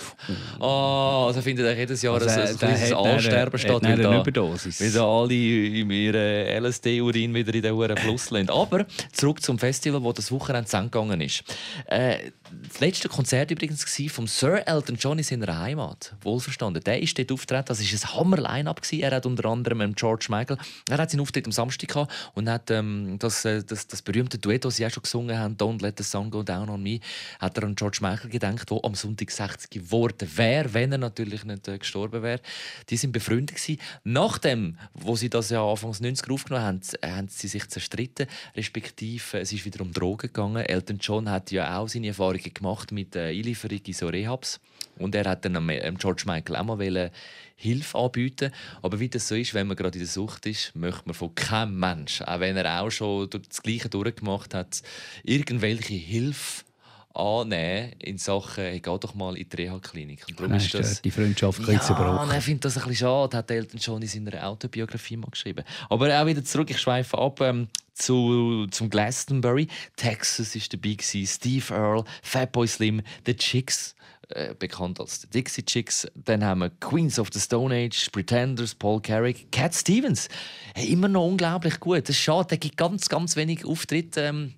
Oh, 0.59 1.27
also 1.29 1.41
findet 1.41 1.67
ihr 1.67 1.79
jedes 1.79 2.03
Jahr 2.03 2.15
Also, 2.15 2.29
ein, 2.29 2.39
äh, 2.39 2.51
ein 2.51 2.59
kleines 2.59 2.93
Aalsterben 2.93 3.59
statt, 3.59 3.83
weil 3.83 3.97
da, 3.97 4.21
Überdosis. 4.21 4.81
weil 4.81 4.93
da 4.93 5.05
alle 5.05 5.35
in 5.35 5.91
ihren 5.91 6.65
LSD-Urin 6.65 7.35
wieder 7.35 7.55
in 7.55 7.63
den 7.63 7.97
Fluss 7.97 8.31
lassen. 8.31 8.51
Aber 8.51 8.87
zurück 9.13 9.43
zum 9.43 9.59
Festival, 9.59 10.03
wo 10.03 10.13
das 10.13 10.31
Wochenende 10.31 10.69
zu 10.69 10.77
Ende 10.77 10.91
gegangen 10.91 11.21
ist. 11.21 11.45
Äh, 11.87 12.31
das 12.69 12.81
letzte 12.81 13.09
Konzert 13.09 13.51
übrigens 13.51 13.87
war 13.87 14.09
vom 14.11 14.27
Sir 14.27 14.67
Elton 14.67 14.97
John 14.97 15.19
in 15.19 15.25
seiner 15.25 15.59
Heimat. 15.59 16.00
Wohlverstanden. 16.23 16.83
Der 16.85 17.01
ist 17.03 17.19
dort 17.19 17.33
auftreten. 17.33 17.65
Das 17.69 17.81
war 17.81 17.87
ein 17.87 18.15
Hammer-Line-Up. 18.21 18.81
Er 18.93 19.11
hat 19.13 19.27
unter 19.27 19.45
anderem 19.47 19.81
ähm, 19.81 19.95
George 19.95 20.27
Michael. 20.29 20.59
Er 20.89 20.99
hat 20.99 21.11
seinen 21.11 21.21
Auftritt 21.21 21.47
am 21.47 21.53
Samstag 21.53 21.89
gehabt 21.89 22.13
und 22.35 22.49
hat 22.49 22.71
ähm, 22.71 23.17
das, 23.19 23.45
äh, 23.45 23.63
das, 23.65 23.87
das 23.87 24.03
berühmte 24.03 24.39
Duett, 24.39 24.65
das 24.65 24.77
sie 24.77 24.87
auch 24.87 24.91
schon 24.91 25.03
gesungen 25.03 25.39
haben, 25.39 25.57
Don't 25.57 25.83
Let 25.83 25.99
the 25.99 26.05
Sun 26.05 26.31
Go 26.31 26.43
Down 26.43 26.69
on 26.69 26.83
Me, 26.83 27.01
hat 27.39 27.57
er 27.59 27.65
an 27.65 27.75
George 27.75 27.99
Michael 28.01 28.31
gedacht, 28.31 28.71
der 28.71 28.79
am 28.85 28.95
Sonntag 28.95 29.31
60 29.31 29.71
geworden 29.71 30.29
wäre, 30.37 30.73
wenn 30.75 30.93
er 30.93 30.99
natürlich 30.99 31.45
nicht 31.45 31.69
äh, 31.69 31.79
gestorben 31.79 32.23
wäre. 32.23 32.41
Die 32.89 32.97
sind 32.97 33.13
befreundet 33.13 33.57
gewesen. 33.57 33.81
Nachdem, 34.05 34.79
wo 34.95 35.17
sie 35.17 35.31
das 35.31 35.51
ja 35.51 35.65
Anfangs 35.65 36.01
90er 36.01 36.33
aufgenommen 36.33 36.65
haben, 36.65 36.81
äh, 37.03 37.11
haben 37.11 37.29
sie 37.29 37.49
sich 37.49 37.69
zerstritten, 37.69 38.27
respektive 38.57 39.39
äh, 39.39 39.41
es 39.41 39.53
ist 39.53 39.65
wieder 39.65 39.81
um 39.83 39.93
Drogen 39.93 40.29
gegangen. 40.29 40.65
Elton 40.65 40.99
John 41.01 41.29
hat 41.31 41.51
ja 41.51 41.79
auch 41.79 41.89
seine 41.89 42.09
Erfahrungen 42.09 42.55
gemacht 42.55 42.93
mit 42.93 43.17
äh, 43.17 43.29
Einlieferung 43.31 43.81
in 43.85 43.93
so 43.93 44.09
Rehabs. 44.09 44.61
Und 44.99 45.15
er 45.15 45.25
hat 45.25 45.45
dann 45.45 45.57
am- 45.57 45.71
am 45.91 45.99
George 45.99 46.23
Michael 46.27 46.57
auch 46.57 46.65
mal 46.65 46.79
wollen 46.79 47.11
Hilfe 47.57 47.99
anbieten. 47.99 48.53
Aber 48.81 49.01
wie 49.01 49.09
das 49.11 49.29
so 49.29 49.35
ist, 49.35 49.53
wenn 49.53 49.67
man 49.67 49.77
gerade 49.77 49.99
in 49.99 50.05
der 50.05 50.09
Sucht 50.09 50.47
ist, 50.47 50.75
möchte 50.75 51.03
man 51.05 51.15
von 51.15 51.35
keinem 51.35 51.79
Mensch, 51.79 52.23
auch 52.23 52.41
wenn 52.41 52.57
er 52.57 52.81
auch 52.81 52.91
schon 52.91 53.29
das 53.29 53.63
Gleiche 53.63 53.91
durchgemacht 53.91 54.55
hat, 54.55 54.83
irgendwelche 55.25 55.93
Hilfe 55.95 56.65
annehmen 57.13 57.93
in 57.99 58.19
Sachen, 58.19 58.65
hey, 58.65 58.81
geh 58.81 58.99
doch 58.99 59.15
mal 59.15 59.37
in 59.37 59.49
die 59.49 59.57
Reha-Klinik. 59.57 60.25
Darum 60.37 60.53
Dann 60.53 60.61
ist 60.61 60.73
das... 60.73 61.03
die 61.03 61.11
Freundschaft 61.11 61.59
ein 61.59 61.67
bisschen 61.67 61.81
Ja, 61.81 61.87
zerbrochen. 61.87 62.19
und 62.29 62.31
er 62.35 62.41
findet 62.41 62.65
das 62.65 62.77
ein 62.77 62.85
bisschen 62.85 63.07
schade, 63.07 63.37
hat 63.37 63.51
Elton 63.51 63.81
John 63.81 64.01
in 64.01 64.09
seiner 64.09 64.47
Autobiografie 64.47 65.17
mal 65.17 65.29
geschrieben. 65.31 65.65
Aber 65.89 66.21
auch 66.21 66.27
wieder 66.27 66.45
zurück, 66.45 66.71
ich 66.71 66.79
schweife 66.81 67.19
ab 67.19 67.41
ähm, 67.41 67.69
zu, 67.95 68.67
zum 68.71 68.89
Glastonbury. 68.89 69.67
Texas 69.97 70.55
ist 70.55 70.73
dabei 70.73 70.95
gewesen, 70.95 71.27
Steve 71.27 71.75
Earle, 71.75 72.05
Fatboy 72.23 72.67
Slim, 72.69 73.03
The 73.27 73.35
Chicks, 73.35 73.97
äh, 74.35 74.55
bekannt 74.59 75.01
als 75.01 75.21
die 75.21 75.29
Dixie 75.29 75.65
Chicks. 75.65 76.07
Dann 76.15 76.45
haben 76.45 76.61
wir 76.61 76.71
Queens 76.71 77.19
of 77.19 77.29
the 77.33 77.41
Stone 77.41 77.75
Age, 77.75 78.11
Pretenders, 78.11 78.75
Paul 78.75 79.01
Carrick, 79.01 79.51
Cat 79.53 79.75
Stevens. 79.75 80.29
Hey, 80.75 80.89
immer 80.89 81.09
noch 81.09 81.27
unglaublich 81.27 81.81
gut. 81.81 82.03
Das 82.03 82.11
ist 82.11 82.19
schade, 82.19 82.49
der 82.49 82.59
gibt 82.59 82.77
ganz, 82.77 83.09
ganz 83.09 83.37
wenig 83.37 83.65
Auftritte. 83.65 84.21
Ähm, 84.23 84.55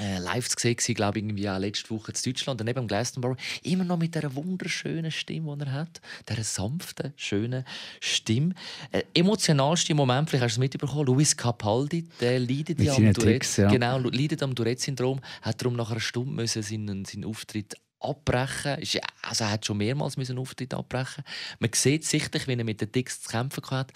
äh, 0.00 0.18
live 0.18 0.48
zu 0.48 0.56
sehen, 0.58 0.76
glaube 0.94 1.18
ich, 1.18 1.24
irgendwie 1.24 1.48
auch 1.48 1.58
letzte 1.58 1.90
Woche 1.90 2.12
in 2.12 2.32
Deutschland, 2.32 2.60
daneben 2.60 2.80
am 2.80 2.88
Glastonbury, 2.88 3.36
immer 3.62 3.84
noch 3.84 3.98
mit 3.98 4.14
dieser 4.14 4.34
wunderschönen 4.34 5.10
Stimme, 5.10 5.56
die 5.56 5.66
er 5.66 5.72
hat, 5.72 6.00
dieser 6.28 6.44
sanften, 6.44 7.12
schönen 7.16 7.64
Stimme. 8.00 8.54
Äh, 8.92 9.02
emotionalste 9.14 9.94
Moment, 9.94 10.30
vielleicht 10.30 10.44
hast 10.44 10.56
du 10.56 10.60
es 10.62 10.70
mitbekommen, 10.72 11.06
Luis 11.06 11.36
Capaldi, 11.36 12.08
der 12.20 12.40
leidet 12.40 12.78
Mit 12.78 12.86
ja 12.86 12.94
am 12.94 13.02
seinen 13.02 13.14
Tourette, 13.14 13.38
Tics, 13.40 13.56
ja. 13.58 13.70
genau, 13.70 13.98
leidet 13.98 14.42
am 14.42 14.54
Tourette-Syndrom, 14.54 15.20
hat 15.42 15.60
darum 15.60 15.76
nach 15.76 15.90
einer 15.90 16.00
Stunde 16.00 16.32
müssen 16.32 16.62
seinen, 16.62 17.04
seinen 17.04 17.24
Auftritt 17.24 17.76
abbrechen. 18.00 18.78
Ist 18.78 18.98
Also 19.22 19.44
er 19.44 19.52
hat 19.52 19.66
schon 19.66 19.76
mehrmals 19.78 20.16
müssen 20.16 20.32
einen 20.32 20.40
Auftritt 20.40 20.74
abbrechen. 20.74 21.24
Man 21.58 21.70
sieht 21.74 22.04
sichtlich, 22.04 22.46
wie 22.48 22.54
er 22.54 22.64
mit 22.64 22.80
den 22.80 22.90
Ticks 22.90 23.22
zu 23.22 23.30
kämpfen 23.30 23.62
hat, 23.70 23.92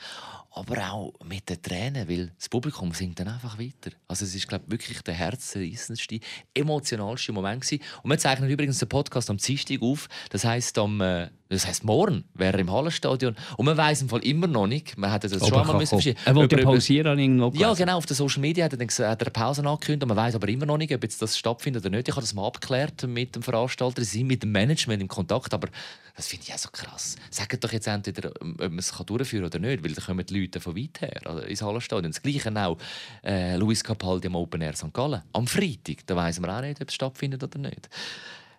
aber 0.51 0.93
auch 0.93 1.13
mit 1.25 1.49
den 1.49 1.61
Tränen, 1.61 2.09
weil 2.09 2.33
das 2.39 2.49
Publikum 2.49 2.93
singt 2.93 3.19
dann 3.19 3.29
einfach 3.29 3.59
weiter. 3.59 3.97
Also 4.07 4.25
es 4.25 4.35
ist 4.35 4.47
glaube 4.47 4.65
ich, 4.67 4.73
wirklich 4.73 5.03
der 5.03 5.15
herzzerreißendste, 5.15 6.21
emotionalste 6.55 7.33
Moment 7.33 7.63
gewesen. 7.63 7.83
Und 8.03 8.11
wir 8.11 8.19
zeichnen 8.19 8.49
übrigens 8.49 8.79
den 8.79 8.89
Podcast 8.89 9.31
am 9.31 9.39
Dienstag 9.39 9.83
auf. 9.83 10.09
Das 10.31 10.45
heißt 10.45 10.79
am 10.79 11.01
äh, 11.01 11.29
das 11.55 11.67
heißt 11.67 11.85
morgen 11.85 12.25
wäre 12.35 12.55
er 12.55 12.59
im 12.59 12.73
Hallenstadion 12.73 13.37
und 13.57 13.67
man 13.67 13.77
weiß 13.77 14.03
im 14.03 14.09
Fall 14.09 14.25
immer 14.25 14.47
noch 14.47 14.67
nicht. 14.67 14.97
Man 14.97 15.13
hätte 15.13 15.29
das 15.29 15.47
schon 15.47 15.59
einmal 15.59 15.77
müssen 15.77 15.91
verschieben. 15.91 16.19
Er 16.25 16.35
wollte 16.35 16.57
pausieren 16.57 17.19
irgendwo. 17.19 17.53
ja, 17.55 17.73
genau. 17.75 17.99
Auf 17.99 18.07
den 18.07 18.17
Social 18.17 18.41
Media 18.41 18.65
hat 18.65 18.73
er, 18.73 18.79
dann 18.79 18.89
hat 18.89 18.99
er 18.99 19.27
eine 19.27 19.31
Pause 19.31 19.65
angekündigt. 19.65 20.03
Und 20.03 20.09
man 20.09 20.17
weiß 20.17 20.35
aber 20.35 20.49
immer 20.49 20.67
noch 20.67 20.79
nicht, 20.79 20.93
ob 20.95 21.03
jetzt 21.03 21.21
das 21.21 21.39
stattfindet 21.39 21.85
oder 21.85 21.97
nicht. 21.97 22.09
Ich 22.09 22.15
habe 22.15 22.23
das 22.23 22.35
mal 22.35 22.47
abgeklärt 22.47 23.07
mit 23.07 23.37
dem 23.37 23.43
Veranstalter. 23.43 23.94
Sie 24.03 24.19
sind 24.19 24.27
mit 24.27 24.43
dem 24.43 24.53
Management 24.53 25.03
im 25.03 25.09
Kontakt. 25.09 25.53
Aber 25.55 25.69
das 26.17 26.27
finde 26.27 26.47
ich 26.47 26.55
auch 26.55 26.59
so 26.59 26.69
krass. 26.71 27.17
Sagt 27.31 27.63
doch 27.63 27.73
jetzt 27.73 27.87
entweder, 27.87 28.33
ob 28.41 28.59
man 28.59 28.79
es 28.79 28.91
durchführen 28.91 29.51
kann 29.51 29.61
oder 29.61 29.71
nicht. 29.71 29.85
Weil 29.85 29.93
dann 29.93 30.05
kommen 30.05 30.27
die 30.27 30.41
Leute 30.41 30.61
von 30.61 30.77
weit 30.77 31.01
her 31.01 31.21
also 31.25 31.41
ins 31.41 31.63
Hallenstadion. 31.63 32.13
Das 32.13 32.23
Gleiche 32.23 32.55
auch 32.57 32.79
äh, 33.23 33.57
Luis 33.57 33.85
Capaldi 33.85 34.29
am 34.29 34.37
Open 34.37 34.63
Air 34.63 34.77
St. 34.77 34.93
Gallen. 34.93 35.23
Am 35.33 35.47
Freitag. 35.47 36.07
Da 36.07 36.17
weiß 36.17 36.41
man 36.41 36.51
auch 36.51 36.61
nicht, 36.61 36.81
ob 36.81 36.89
es 36.89 36.95
stattfindet 36.95 37.43
oder 37.43 37.59
nicht. 37.59 37.89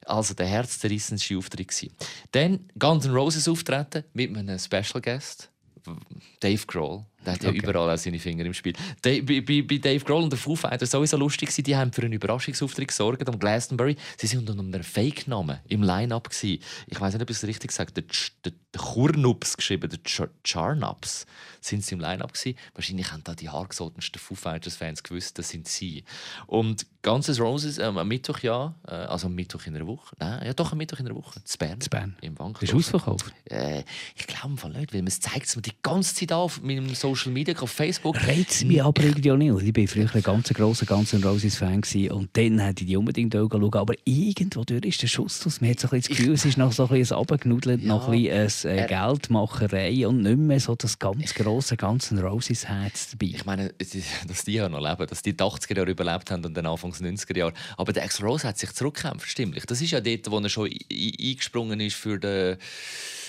Also 0.06 0.34
der 0.34 0.46
herzzerrissenste 0.46 1.38
Auftritt. 1.38 1.68
gewesen. 1.68 1.96
Dann 2.32 2.70
Guns 2.78 3.06
N' 3.06 3.14
Roses 3.16 3.48
auftreten 3.48 4.04
mit 4.14 4.36
einem 4.36 4.60
Special 4.60 5.02
Guest. 5.02 5.50
Dave 6.40 6.66
Grohl. 6.66 7.06
Der 7.26 7.34
hat 7.34 7.44
ja 7.44 7.50
Okay. 7.50 7.60
überall 7.60 7.90
auch 7.94 7.98
seine 7.98 8.20
Finger 8.20 8.46
im 8.46 8.54
Spiel. 8.54 8.74
Bei, 9.02 9.22
bei, 9.22 9.42
bei 9.42 9.78
Dave 9.78 10.04
Grohl 10.04 10.24
und 10.24 10.32
den 10.32 10.40
Foo 10.40 10.56
Fighters 10.56 10.92
sowieso 10.92 11.18
lustig 11.18 11.50
gewesen. 11.50 11.64
Die 11.64 11.76
haben 11.76 11.92
für 11.92 12.02
einen 12.04 12.14
Überraschungsauftritt 12.14 12.88
gesorgt 12.88 13.28
am 13.28 13.40
Glastonbury. 13.40 13.96
Sie 14.18 14.28
sind 14.28 14.50
unter 14.50 14.62
einem 14.62 14.84
Fake-Namen 14.84 15.60
im 15.68 15.84
Line-Up 15.84 16.30
gewesen. 16.30 16.60
Ich 16.88 17.00
weiß 17.00 17.14
nicht, 17.14 17.22
ob 17.24 17.30
ich 17.30 17.38
es 17.38 17.44
richtig 17.46 17.72
sage. 17.72 17.92
Der, 17.94 18.04
Ch- 18.06 18.32
der, 18.44 18.54
der 18.74 18.82
Churnups 18.82 19.58
geschrieben, 19.58 19.90
der 19.90 20.00
Char 20.06 20.30
Charnups 20.44 21.26
sind 21.62 21.84
sie 21.84 21.96
im 21.96 22.02
Line-Up 22.02 22.34
gewesen. 22.34 22.58
Wahrscheinlich 22.74 23.12
haben 23.12 23.24
da 23.24 23.34
die 23.34 23.50
hartgesottensten 23.50 24.20
Foo 24.20 24.36
Fighters-Fans 24.36 25.04
gewusst, 25.04 25.38
das 25.40 25.50
sind 25.50 25.68
sie. 25.68 26.04
Und 26.48 26.86
N' 27.04 27.22
Roses 27.40 27.78
ähm, 27.78 27.98
am 28.00 28.08
Mittwoch 28.08 28.40
ja, 28.40 28.74
äh, 28.88 28.92
also 28.92 29.28
am 29.28 29.36
Mittwoch 29.36 29.66
in 29.68 29.76
einer 29.76 29.86
Woche. 29.86 30.16
Nein, 30.20 30.46
ja 30.46 30.54
doch 30.54 30.72
am 30.72 30.80
Mittwoch 30.80 31.00
in 31.00 31.06
einer 31.06 31.16
Woche. 31.16 31.40
In 31.40 31.58
Bern. 31.60 31.80
In 31.82 31.90
Bern. 31.90 32.18
Im 32.22 32.40
Wankdorf. 32.40 32.64
Ist 32.64 32.74
ausverkauft. 32.74 33.32
Äh, 33.46 33.84
ich 34.16 34.26
glaube 34.28 34.58
Fall 34.58 34.72
nicht, 34.72 34.94
weil 34.94 35.02
man 35.02 35.08
es 35.08 35.20
zeigt 35.20 35.56
mir 35.56 35.62
die 35.62 35.74
ganze 35.82 36.16
Zeit 36.16 36.32
auf 36.32 36.62
mit 36.62 36.78
dem 36.78 36.94
Social 36.96 37.15
Media 37.28 37.56
auf 37.60 37.72
Facebook. 37.72 38.16
Reizt 38.28 38.66
mich 38.66 38.84
aber 38.84 39.04
irgendwie 39.04 39.32
auch 39.32 39.38
nicht. 39.38 39.78
Ich 39.78 39.78
war 39.78 39.88
früher 39.88 40.16
ein 40.16 40.24
ganz 40.24 40.50
grosser 40.50 40.86
Guns 40.86 41.14
N' 41.14 41.24
Roses 41.24 41.56
Fan 41.58 41.82
gewesen 41.82 42.12
und 42.12 42.30
dann 42.34 42.60
hätte 42.60 42.84
ich 42.84 42.88
die 42.90 42.98
unbedingt 42.98 43.34
schauen 43.34 43.74
Aber 43.74 43.94
irgendwo 44.06 44.64
durch 44.64 44.84
ist 44.86 45.02
der 45.02 45.08
Schuss 45.08 45.46
aus. 45.46 45.62
Man 45.62 45.70
hat 45.72 45.80
so 45.80 45.88
ein 45.88 45.92
bisschen 45.92 46.02
das 46.02 46.18
Gefühl, 46.18 46.34
es 46.34 46.46
ist 46.46 46.58
noch 46.58 46.72
so 46.72 46.84
ein 46.88 46.90
bisschen 47.00 47.18
Abgenudelt, 47.18 47.82
Ja. 47.82 47.88
noch 47.88 48.10
ein 48.10 48.22
bisschen 48.24 48.72
äh, 48.72 48.78
Er- 48.78 48.88
Geldmacherei 48.88 50.08
und 50.08 50.22
nicht 50.22 50.38
mehr 50.38 50.60
so 50.60 50.76
das 50.76 51.00
ganz 51.00 51.34
grosse 51.34 51.78
Guns 51.78 52.12
N' 52.12 52.20
Roses 52.20 52.68
Herz 52.68 53.10
dabei. 53.12 53.32
Ich 53.36 53.46
meine, 53.46 53.74
dass 54.28 54.44
die 54.46 54.54
ja 54.54 54.70
noch 54.70 54.82
leben, 54.82 55.08
dass 55.08 55.22
die 55.22 55.36
die 55.36 55.44
80er 55.44 55.78
Jahre 55.78 55.92
überlebt 55.92 56.32
haben 56.32 56.46
und 56.46 56.54
dann 56.56 56.66
Anfangs 56.66 57.02
90er 57.02 57.38
Jahre. 57.38 57.54
Aber 57.78 57.94
der 57.94 58.04
Ex 58.04 58.22
Rose 58.22 58.48
hat 58.48 58.58
sich 58.58 58.72
zurückgekämpft, 58.72 59.30
stimmlich. 59.30 59.66
Das 59.66 59.82
ist 59.82 59.92
ja 59.92 60.02
dort, 60.02 60.30
wo 60.32 60.40
er 60.40 60.50
schon 60.50 60.70
eingesprungen 60.92 61.80
ist 61.80 61.96
für 61.96 62.20
den 62.20 62.58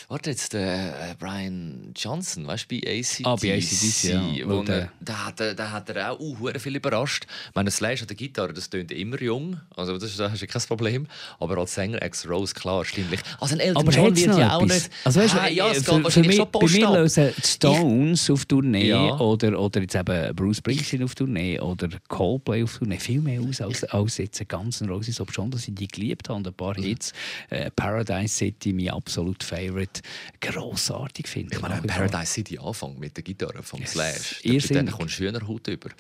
warte 0.09 0.31
jetzt, 0.31 0.53
der 0.53 1.11
äh, 1.11 1.15
Brian 1.19 1.93
Johnson, 1.97 2.47
weißt 2.47 2.71
du, 2.71 2.81
bei 2.81 2.87
ACDC. 3.01 3.27
Ah, 3.27 3.37
bei 3.37 3.55
ACDC, 3.57 4.05
ja. 4.05 4.49
Wo 4.49 4.63
der- 4.63 4.91
der, 5.01 5.55
der, 5.55 5.73
hat, 5.73 5.89
er 5.91 6.13
auch 6.13 6.21
uh, 6.21 6.37
viel 6.59 6.77
überrascht. 6.77 7.27
Ich 7.49 7.55
meine, 7.55 7.71
Slash 7.71 8.03
an 8.03 8.09
der 8.09 8.17
Gitarre, 8.17 8.53
das 8.53 8.71
tönt 8.71 8.93
immer 8.93 9.21
jung. 9.21 9.61
Also 9.77 9.99
das 9.99 10.11
ist, 10.11 10.19
das 10.21 10.33
ist 10.35 10.41
ja 10.41 10.47
kein 10.47 10.63
Problem. 10.63 11.07
Aber 11.41 11.59
als 11.59 11.75
Sänger 11.75 12.03
Ex-Rose, 12.03 12.55
klar, 12.55 12.85
stimmlich. 12.85 13.21
Also 13.41 13.55
ein 13.55 13.61
Elton 13.61 13.83
Aber 13.83 13.93
John 13.93 14.17
wird 14.17 14.39
ja 14.39 14.57
auch 14.57 14.63
nicht... 14.63 14.91
Also 15.05 15.21
weißt 15.21 15.35
du, 15.35 15.41
Ah, 15.41 15.49
ja, 15.49 15.71
es 15.71 15.79
äh, 15.79 15.81
geht 15.81 15.85
für, 15.87 15.95
für 15.99 16.05
wahrscheinlich 16.05 16.29
mich, 16.29 16.37
schon 16.39 16.51
bei 16.51 16.59
Post 16.61 16.75
mir 16.75 16.89
ab. 16.89 16.95
lösen 16.95 17.33
Stones 17.45 18.31
auf 18.31 18.45
Tournee 18.47 18.89
Ja. 18.89 19.19
oder, 19.19 19.59
oder 19.59 19.81
jetzt 19.81 19.95
eben 19.95 20.35
Bruce 20.37 20.59
Springsteen 20.59 21.03
auf 21.03 21.15
Tournee 21.15 21.59
oder 21.61 21.89
Coldplay 22.09 22.63
auf 22.63 22.79
Tournee 22.79 22.99
viel 22.99 23.21
mehr 23.21 23.41
aus 23.41 23.61
als, 23.61 23.85
als 23.85 24.19
jetzt 24.19 24.49
Guns 24.49 24.81
N' 24.81 24.89
Roses. 24.89 25.21
Ob 25.21 25.33
schon, 25.33 25.51
dass 25.51 25.67
ich 25.69 25.75
die 25.75 25.89
geliebt 25.89 26.29
habe 26.29 26.39
und 26.39 26.47
ein 26.47 26.55
paar 26.55 26.75
Hits. 26.75 27.13
Äh, 27.51 27.71
Paradise 27.71 28.35
City, 28.35 28.73
mein 28.73 28.91
absolut 28.91 29.43
Favorite, 29.43 29.96
grossartig 30.41 31.29
finde. 31.29 31.57
Ich 31.57 31.63
meine. 31.63 31.83
Paradise 31.83 32.33
City 32.33 32.59
anfängt 32.59 32.99
mit 32.99 33.17
der 33.17 33.25
Gitarre 33.25 33.63
vom 33.63 33.81
Yes. 33.81 33.93
Slash, 33.93 34.43
dann, 34.71 34.91
kommst 34.91 35.19
du 35.19 35.25
schöner 35.25 35.47
Haut 35.47 35.69
über. 35.69 35.91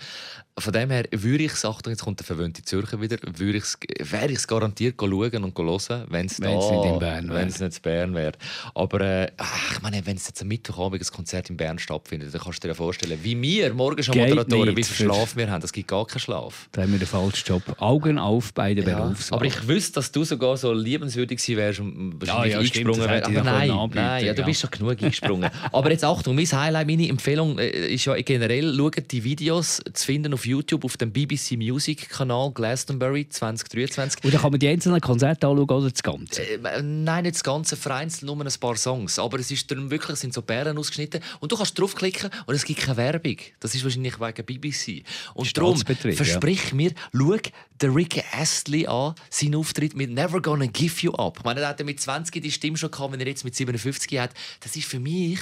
Von 0.59 0.73
dem 0.73 0.91
her 0.91 1.05
würde 1.13 1.45
ich 1.45 1.53
es, 1.53 1.65
Achtung, 1.67 1.93
jetzt 1.93 2.03
kommt 2.03 2.19
der 2.19 2.27
verwöhnte 2.27 2.63
Zürcher 2.63 2.99
wieder, 3.01 3.19
würde 3.23 3.59
ich's, 3.59 3.79
wäre 3.99 4.31
ich 4.33 4.39
es 4.39 4.49
garantiert 4.49 4.95
schauen 4.99 5.45
und 5.45 5.59
hören, 5.59 6.07
wenn 6.09 6.27
es 6.27 6.41
Wenn's 6.41 6.71
nicht 6.71 6.85
in 6.85 6.99
Bern 6.99 7.29
wäre. 7.29 7.39
wenn 7.39 7.49
es 7.49 7.61
nicht 7.61 7.77
in 7.77 7.83
Bern 7.83 8.15
wäre. 8.15 8.33
Aber 8.75 9.01
äh, 9.03 9.31
ich 9.73 9.83
meine, 9.83 10.05
wenn 10.07 10.17
es 10.17 10.27
jetzt 10.29 10.41
am 10.41 10.49
Mittwochabend 10.49 11.03
ein 11.03 11.15
Konzert 11.15 11.51
in 11.51 11.59
Bern 11.59 11.79
stattfindet, 11.79 12.33
dann 12.33 12.41
kannst 12.41 12.59
du 12.65 12.69
dir 12.69 12.73
ja 12.73 12.75
vorstellen, 12.75 13.19
wie 13.23 13.41
wir 13.41 13.75
morgen 13.75 14.03
schon 14.03 14.15
Geht 14.15 14.31
Moderatoren, 14.31 14.69
nicht 14.69 14.77
wie 14.79 14.83
viel 14.85 15.07
Schlaf 15.07 15.37
wir 15.37 15.51
haben. 15.51 15.63
Es 15.63 15.73
gibt 15.73 15.89
gar 15.89 16.07
keinen 16.07 16.21
Schlaf. 16.21 16.69
Da 16.73 16.83
haben 16.83 16.93
wir 16.93 16.99
den 16.99 17.09
falschen 17.09 17.47
Job. 17.47 17.63
Augen 17.79 18.19
auf 18.19 18.55
bei 18.55 18.73
der 18.73 18.83
Berufswahl. 18.83 19.37
aber 19.39 19.47
ich 19.47 19.69
wüsste, 19.69 19.93
dass 19.95 20.11
du 20.11 20.25
sogar 20.25 20.57
so 20.57 20.73
liebenswürdig 20.73 21.47
wärst 21.49 21.81
und 21.81 22.19
wahrscheinlich 22.21 22.53
Ja, 22.53 22.59
ja, 22.59 22.59
eingesprungen 22.61 23.01
wärst. 23.01 23.27
Aber 23.27 23.43
nein, 23.43 23.71
anbieten, 23.87 24.05
nein 24.05 24.25
ja, 24.25 24.35
du 24.35 24.40
ja. 24.40 24.46
bist 24.46 24.61
schon 24.61 24.70
genug 24.70 25.03
eingesprungen. 25.03 25.51
aber 25.72 25.90
jetzt 25.90 26.05
Achtung, 26.05 26.35
mein 26.35 26.46
Highlight, 26.46 26.87
meine 26.87 27.09
Empfehlung 27.09 27.59
äh, 27.59 27.94
ist 27.94 28.05
ja 28.05 28.14
generell, 28.20 28.75
schaut 28.77 29.11
die 29.11 29.25
Videos 29.25 29.83
zu 29.92 30.07
finden 30.07 30.35
auf 30.35 30.46
YouTube 30.46 30.85
auf 30.85 30.96
dem 30.96 31.12
BBC 31.12 31.53
Music 31.53 32.09
Kanal 32.09 32.51
Glastonbury 32.53 33.29
2023. 33.29 34.25
Und 34.25 34.35
dann 34.35 34.40
kann 34.40 34.51
man 34.51 34.61
die 34.61 34.68
einzelnen 34.68 35.01
Konzerte 35.01 35.46
anschauen 35.46 35.70
oder 35.70 35.90
das 35.90 36.03
Ganze. 36.03 36.42
Äh, 36.42 36.83
nein, 36.83 37.25
nicht 37.25 37.37
das 37.37 37.44
ganze 37.44 37.77
vereinzelt, 37.77 38.25
nur 38.25 38.40
ein 38.40 38.53
paar 38.61 38.77
Songs. 38.77 39.18
Aber 39.18 39.38
es 39.38 39.51
ist 39.51 39.70
dann 39.70 39.90
wirklich, 39.90 40.18
sind 40.18 40.35
so 40.35 40.42
Bären 40.42 40.79
ausgeschnitten. 40.79 41.20
Und 41.40 41.53
du 41.53 41.57
kannst 41.57 41.79
draufklicken 41.79 42.31
und 42.46 42.55
es 42.55 42.64
gibt 42.64 42.81
keine 42.81 42.96
Werbung. 42.96 43.37
Das 43.61 43.75
ist 43.75 43.85
wahrscheinlich 43.85 44.20
wegen 44.20 44.44
BBC. 44.44 45.05
Und 45.35 45.57
darum 45.57 45.77
Staatsbetrieb, 45.77 46.12
ja. 46.12 46.25
versprich 46.25 46.72
mir, 46.72 46.92
schau 47.12 47.37
den 47.83 47.92
Rick 47.92 48.22
Astley 48.33 48.87
an, 48.87 49.14
seinen 49.31 49.57
Auftritt 49.57 49.94
mit 49.96 50.11
Never 50.11 50.40
Gonna 50.40 50.66
Give 50.66 50.94
You 51.01 51.12
Up. 51.12 51.38
Ich 51.38 51.44
meine, 51.44 51.61
er 51.61 51.68
hat 51.68 51.85
mit 51.85 52.01
20 52.01 52.42
die 52.42 52.51
Stimme 52.51 52.77
schon 52.77 52.90
gehabt, 52.90 53.12
wenn 53.12 53.20
er 53.20 53.27
jetzt 53.27 53.44
mit 53.44 53.55
57 53.79 54.19
hat. 54.19 54.35
Das 54.61 54.77
ist 54.77 54.87
für 54.87 55.01
mich 55.01 55.41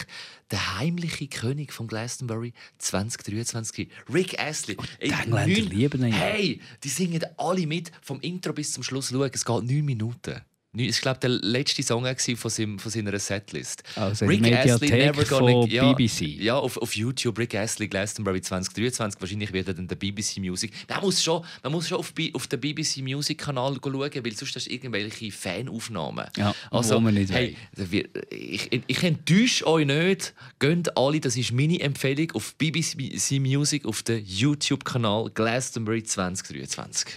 der 0.50 0.78
heimliche 0.78 1.26
König 1.26 1.72
von 1.72 1.86
Glastonbury 1.86 2.52
2023. 2.78 3.88
Rick 4.12 4.38
Astley. 4.38 4.76
die 5.02 5.10
Engländer 5.10 5.46
lieben 5.46 6.04
ihn. 6.04 6.12
Hey, 6.12 6.60
die 6.82 6.88
singen 6.88 7.24
alle 7.36 7.66
mit, 7.66 7.90
vom 8.02 8.20
Intro 8.20 8.52
bis 8.52 8.72
zum 8.72 8.82
Schluss. 8.82 9.10
Schau, 9.10 9.24
es 9.24 9.44
geht 9.44 9.64
neun 9.64 9.84
Minuten. 9.84 10.40
War, 10.74 10.86
glaube 10.86 11.14
ich, 11.14 11.20
der 11.20 11.30
letzte 11.30 11.82
Song 11.84 12.02
gewesen 12.02 12.36
von, 12.36 12.50
seinem, 12.50 12.78
von 12.80 12.90
seiner 12.90 13.16
Setlist. 13.18 13.84
Also 13.94 14.24
in 14.24 14.42
der 14.42 14.64
Mediathek 14.64 15.26
von 15.28 15.68
ja, 15.68 15.92
BBC. 15.92 16.22
Ja, 16.40 16.56
auf, 16.56 16.76
auf 16.78 16.96
YouTube, 16.96 17.38
Rick 17.38 17.54
Astley, 17.54 17.86
Glastonbury 17.86 18.42
2023. 18.42 19.20
Wahrscheinlich 19.20 19.52
wird 19.52 19.68
er 19.68 19.74
dann 19.74 19.86
der 19.86 19.94
BBC 19.94 20.38
Music. 20.38 20.72
Man 20.88 21.00
muss 21.00 21.22
schon, 21.22 21.44
man 21.62 21.70
muss 21.70 21.88
schon 21.88 21.98
auf, 21.98 22.12
auf 22.32 22.46
den 22.48 22.60
BBC 22.60 22.98
Music 22.98 23.38
Kanal 23.38 23.76
schauen, 23.80 23.94
weil 23.94 24.32
sonst 24.32 24.56
hast 24.56 24.66
du 24.66 24.72
irgendwelche 24.72 25.30
Fanaufnahmen. 25.30 26.26
Ja, 26.36 26.54
also, 26.70 26.98
man 27.00 27.14
nicht 27.14 27.32
hey, 27.32 27.56
wir, 27.76 28.08
ich, 28.30 28.72
ich, 28.72 28.82
ich 28.86 29.02
enttäusche 29.02 29.66
euch 29.66 29.86
nicht. 29.86 30.34
Geht 30.58 30.96
alle, 30.96 31.20
das 31.20 31.36
ist 31.36 31.52
meine 31.52 31.80
Empfehlung, 31.80 32.32
auf 32.32 32.54
BBC 32.56 33.38
Music, 33.40 33.86
auf 33.86 34.02
den 34.02 34.24
YouTube-Kanal 34.24 35.30
Glastonbury 35.34 36.02
2023. 36.02 37.14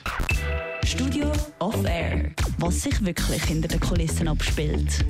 Studio 0.87 1.29
Off 1.59 1.83
Air. 1.83 2.31
Was 2.59 2.83
sich 2.83 3.03
wirklich 3.03 3.43
hinter 3.43 3.67
den 3.67 3.81
Kulissen 3.81 4.29
abspielt. 4.29 5.05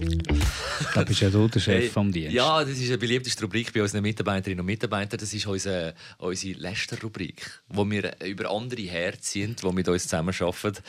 Da 0.96 1.04
bist 1.04 1.22
ja 1.22 1.30
du 1.30 1.48
der 1.48 1.60
Chef 1.60 1.92
vom 1.92 2.12
Dienst. 2.12 2.34
Ja, 2.34 2.62
das 2.62 2.80
ist 2.80 2.88
eine 2.88 2.98
beliebteste 2.98 3.44
Rubrik 3.44 3.72
bei 3.72 3.84
unseren 3.84 4.02
Mitarbeiterinnen 4.02 4.62
und 4.62 4.66
Mitarbeitern. 4.66 5.20
Das 5.20 5.32
ist 5.32 5.46
unsere, 5.46 5.94
unsere 6.18 6.58
Läster-Rubrik, 6.58 7.62
wo 7.70 7.88
wir 7.88 8.16
über 8.26 8.50
andere 8.50 8.82
herziehen, 8.82 9.56
die 9.56 9.72
mit 9.72 9.88
uns 9.88 10.04
zusammenarbeiten. 10.04 10.82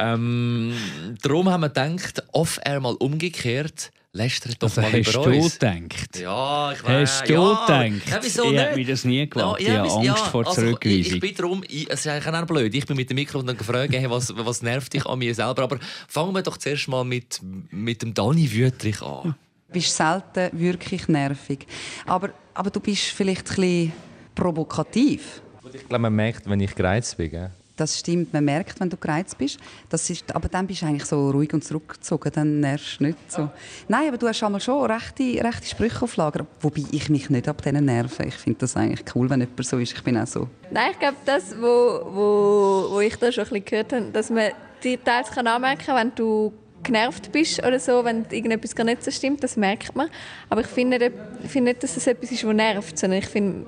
Ähm, 0.00 0.74
darum 1.22 1.48
haben 1.48 1.60
wir 1.60 1.68
gedacht, 1.68 2.24
off-air 2.32 2.80
mal 2.80 2.94
umgekehrt, 2.94 3.92
lästert 4.14 4.62
doch 4.62 4.68
Also 4.68 4.80
mal 4.80 4.92
hast 4.92 5.14
über 5.14 5.24
du 5.24 5.30
uns. 5.38 5.58
gedacht? 5.58 6.18
Ja, 6.18 6.72
ich 6.72 6.84
weiß. 6.84 7.10
Hast 7.10 7.28
du 7.28 7.32
ja. 7.34 7.66
gedacht? 7.66 8.08
Ja, 8.10 8.18
wieso 8.22 8.44
Ich 8.44 8.58
hätte 8.58 8.76
mir 8.76 8.86
das 8.86 9.04
nie 9.04 9.28
gewagt. 9.28 9.60
Ich 9.60 9.68
habe 9.70 9.90
Angst 9.90 10.26
vor 10.28 10.46
also, 10.46 10.60
Zurückweisung. 10.60 11.00
Ich, 11.00 11.12
ich 11.12 11.20
bin 11.20 11.34
darum, 11.34 11.64
ich, 11.68 11.90
es 11.90 12.00
ist 12.00 12.06
eigentlich 12.06 12.34
auch 12.34 12.46
blöd. 12.46 12.74
Ich 12.74 12.86
bin 12.86 12.96
mit 12.96 13.10
dem 13.10 13.16
Mikro 13.16 13.40
und 13.40 13.46
dann 13.46 13.56
gefragt, 13.56 13.92
hey, 13.92 14.08
was, 14.08 14.32
was 14.36 14.62
nervt 14.62 14.92
dich 14.92 15.04
an 15.04 15.18
mir 15.18 15.34
selber. 15.34 15.64
Aber 15.64 15.78
fangen 16.08 16.34
wir 16.34 16.42
doch 16.42 16.56
zuerst 16.56 16.88
mal 16.88 17.04
mit, 17.04 17.40
mit 17.70 18.02
dem 18.02 18.14
Dani 18.14 18.50
Wüttrich 18.50 19.02
an. 19.02 19.34
Du 19.68 19.72
bist 19.72 19.96
selten 19.96 20.50
wirklich 20.58 21.08
nervig. 21.08 21.66
Aber, 22.06 22.30
aber 22.54 22.70
du 22.70 22.78
bist 22.80 23.06
vielleicht 23.06 23.50
ein 23.50 23.56
bisschen 23.56 23.92
provokativ. 24.34 25.42
Ich 25.72 25.88
glaube, 25.88 26.02
man 26.02 26.14
merkt, 26.14 26.48
wenn 26.48 26.60
ich 26.60 26.74
gereizt 26.74 27.16
bin. 27.16 27.50
Das 27.76 27.98
stimmt, 27.98 28.32
man 28.32 28.44
merkt, 28.44 28.78
wenn 28.78 28.88
du 28.88 28.96
gereizt 28.96 29.36
bist. 29.36 29.58
Das 29.88 30.08
ist, 30.08 30.32
aber 30.34 30.48
dann 30.48 30.66
bist 30.66 30.82
du 30.82 30.86
eigentlich 30.86 31.06
so 31.06 31.30
ruhig 31.30 31.52
und 31.52 31.64
zurückgezogen, 31.64 32.30
dann 32.32 32.60
nervst 32.60 33.00
du 33.00 33.04
nicht 33.04 33.32
so. 33.32 33.50
Nein, 33.88 34.08
aber 34.08 34.18
du 34.18 34.28
hast 34.28 34.42
einmal 34.44 34.60
schon 34.60 34.88
rechte, 34.88 35.22
rechte 35.42 35.66
Sprüche 35.66 36.02
auf 36.02 36.16
Lager, 36.16 36.46
wobei 36.60 36.82
ich 36.92 37.08
mich 37.08 37.30
nicht 37.30 37.48
ab 37.48 37.62
denen 37.62 37.86
nerve. 37.86 38.24
Ich 38.26 38.36
finde 38.36 38.60
das 38.60 38.76
eigentlich 38.76 39.04
cool, 39.16 39.28
wenn 39.28 39.40
jemand 39.40 39.66
so 39.66 39.78
ist. 39.78 39.92
Ich 39.92 40.04
bin 40.04 40.16
auch 40.16 40.26
so. 40.26 40.48
Nein, 40.70 40.92
ich 40.92 40.98
glaube, 41.00 41.16
das, 41.24 41.54
wo, 41.60 41.66
wo, 42.14 42.94
wo 42.94 43.00
ich 43.00 43.16
da 43.16 43.32
schon 43.32 43.44
ein 43.44 43.50
bisschen 43.50 43.64
gehört 43.64 43.92
habe, 43.92 44.10
dass 44.12 44.30
man 44.30 44.50
dir 44.84 45.02
teils 45.02 45.30
kann 45.30 45.46
anmerken 45.46 45.86
kann, 45.86 45.96
wenn 45.96 46.14
du 46.14 46.52
genervt 46.84 47.32
bist 47.32 47.58
oder 47.66 47.80
so, 47.80 48.04
wenn 48.04 48.24
irgendetwas 48.30 48.76
gar 48.76 48.84
nicht 48.84 49.02
so 49.02 49.10
stimmt, 49.10 49.42
das 49.42 49.56
merkt 49.56 49.96
man. 49.96 50.08
Aber 50.48 50.60
ich 50.60 50.68
finde 50.68 50.98
nicht, 50.98 51.12
ich 51.42 51.50
finde 51.50 51.72
nicht 51.72 51.82
dass 51.82 51.94
das 51.94 52.06
etwas 52.06 52.30
ist, 52.30 52.46
was 52.46 52.54
nervt, 52.54 52.96
sondern 52.96 53.18
ich 53.18 53.26
finde, 53.26 53.66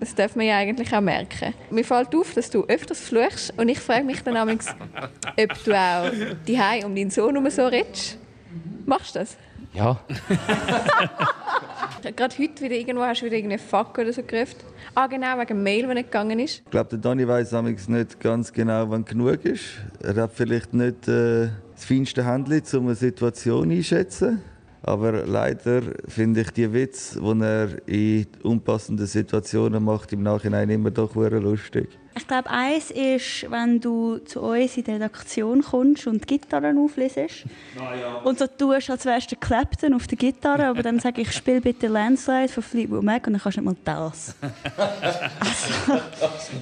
das 0.00 0.14
darf 0.14 0.34
man 0.34 0.46
ja 0.46 0.56
eigentlich 0.56 0.92
auch 0.94 1.00
merken. 1.00 1.54
Mir 1.70 1.84
fällt 1.84 2.14
auf, 2.14 2.34
dass 2.34 2.50
du 2.50 2.64
öfters 2.64 3.00
fluchst 3.00 3.52
und 3.56 3.68
ich 3.68 3.78
frage 3.78 4.04
mich 4.04 4.22
dann 4.22 4.34
manchmal, 4.34 4.74
ob 5.38 5.64
du 5.64 5.78
auch 5.78 6.10
die 6.48 6.84
um 6.84 6.94
deinen 6.94 7.10
Sohn 7.10 7.34
herum 7.34 7.50
so 7.50 7.66
redest. 7.66 8.18
Machst 8.86 9.14
du 9.14 9.20
das? 9.20 9.36
Ja. 9.72 10.00
Gerade 12.16 12.38
heute 12.38 12.62
wieder 12.62 12.74
irgendwo 12.74 13.04
hast 13.04 13.20
du 13.20 13.26
wieder 13.26 13.36
irgendeinen 13.36 13.60
Fuck 13.60 13.98
oder 13.98 14.12
so 14.12 14.22
gerufen. 14.22 14.56
Ah 14.94 15.06
genau, 15.06 15.38
wegen 15.38 15.48
dem 15.48 15.62
Mail, 15.62 15.82
der 15.82 15.94
nicht 15.94 16.10
gegangen 16.10 16.40
ist. 16.40 16.62
Ich 16.64 16.70
glaube, 16.70 16.90
der 16.90 16.98
Donny 16.98 17.28
weiß 17.28 17.54
amigs 17.54 17.88
nicht 17.88 18.18
ganz 18.18 18.52
genau, 18.52 18.90
wann 18.90 19.04
genug 19.04 19.44
ist. 19.44 19.64
Er 20.02 20.16
hat 20.16 20.32
vielleicht 20.34 20.72
nicht 20.72 21.06
äh, 21.06 21.50
das 21.74 21.84
feinste 21.84 22.24
Händchen, 22.24 22.80
um 22.80 22.86
eine 22.86 22.94
Situation 22.94 23.70
einzuschätzen. 23.70 24.42
Aber 24.82 25.26
leider 25.26 25.82
finde 26.08 26.40
ich 26.40 26.50
die 26.50 26.72
Witze, 26.72 27.20
die 27.20 27.42
er 27.42 27.88
in 27.88 28.26
unpassenden 28.42 29.06
Situationen 29.06 29.84
macht, 29.84 30.12
im 30.12 30.22
Nachhinein 30.22 30.70
immer 30.70 30.90
doch 30.90 31.14
lustig. 31.14 31.88
Ich 32.16 32.26
glaube, 32.26 32.50
eins 32.50 32.90
ist, 32.90 33.50
wenn 33.50 33.80
du 33.80 34.18
zu 34.18 34.40
uns 34.40 34.76
in 34.76 34.84
die 34.84 34.90
Redaktion 34.90 35.62
kommst 35.62 36.06
und 36.06 36.28
die 36.28 36.38
Gitarren 36.38 36.76
auflesest. 36.78 37.44
Und 38.24 38.38
so 38.38 38.46
tust, 38.46 38.90
als 38.90 39.04
wärst 39.04 39.30
du 39.30 39.36
Clapton 39.36 39.94
auf 39.94 40.06
der 40.06 40.18
Gitarre, 40.18 40.66
aber 40.66 40.82
dann 40.82 40.98
sage 40.98 41.22
ich, 41.22 41.32
spiel 41.32 41.60
bitte 41.60 41.86
Landslide 41.86 42.48
von 42.48 42.62
Fleetwood 42.62 43.02
Mac 43.04 43.26
und 43.26 43.34
dann 43.34 43.42
kannst 43.42 43.58
du 43.58 43.62
nicht 43.62 43.86
mal 43.86 43.94
das. 44.02 44.34
Also, 45.40 46.00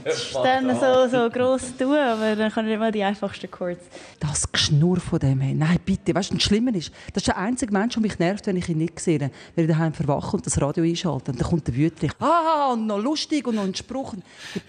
das 0.05 0.23
ist 0.23 0.35
dann 0.35 0.79
so, 0.79 1.09
so 1.09 1.31
gross 1.31 1.77
tun, 1.77 1.97
aber 1.97 2.37
dann 2.37 2.51
kann 2.53 2.67
ich 2.67 2.71
nicht 2.73 2.79
mal 2.79 2.93
die 2.93 3.03
einfachsten 3.03 3.51
Chords. 3.51 3.85
Das 4.21 4.51
Geschnurr 4.51 5.01
von 5.01 5.19
dem, 5.19 5.41
hey. 5.41 5.55
nein, 5.55 5.79
bitte. 5.85 6.15
Weißt 6.15 6.31
du, 6.31 6.35
das 6.35 6.43
Schlimme 6.43 6.77
ist, 6.77 6.93
das 7.13 7.23
ist 7.23 7.29
der 7.29 7.39
einzige 7.39 7.73
Mensch, 7.73 7.95
der 7.95 8.03
mich 8.03 8.19
nervt, 8.19 8.47
wenn 8.47 8.57
ich 8.57 8.69
ihn 8.69 8.79
nicht 8.79 9.01
sehe. 9.01 9.31
Wenn 9.55 9.65
ich 9.65 9.71
daheim 9.71 9.93
verwache 9.93 10.37
und 10.37 10.47
das 10.47 10.61
Radio 10.61 10.85
einschalte. 10.85 11.33
Und 11.33 11.41
dann 11.41 11.49
kommt 11.49 11.67
der 11.67 11.75
Wüterich. 11.75 12.13
Ah, 12.21 12.73
und 12.73 12.87
noch 12.87 12.99
lustig 12.99 13.47
und 13.47 13.57
noch 13.57 13.65
ein 13.65 13.75
Spruch. 13.75 14.13
Und 14.13 14.23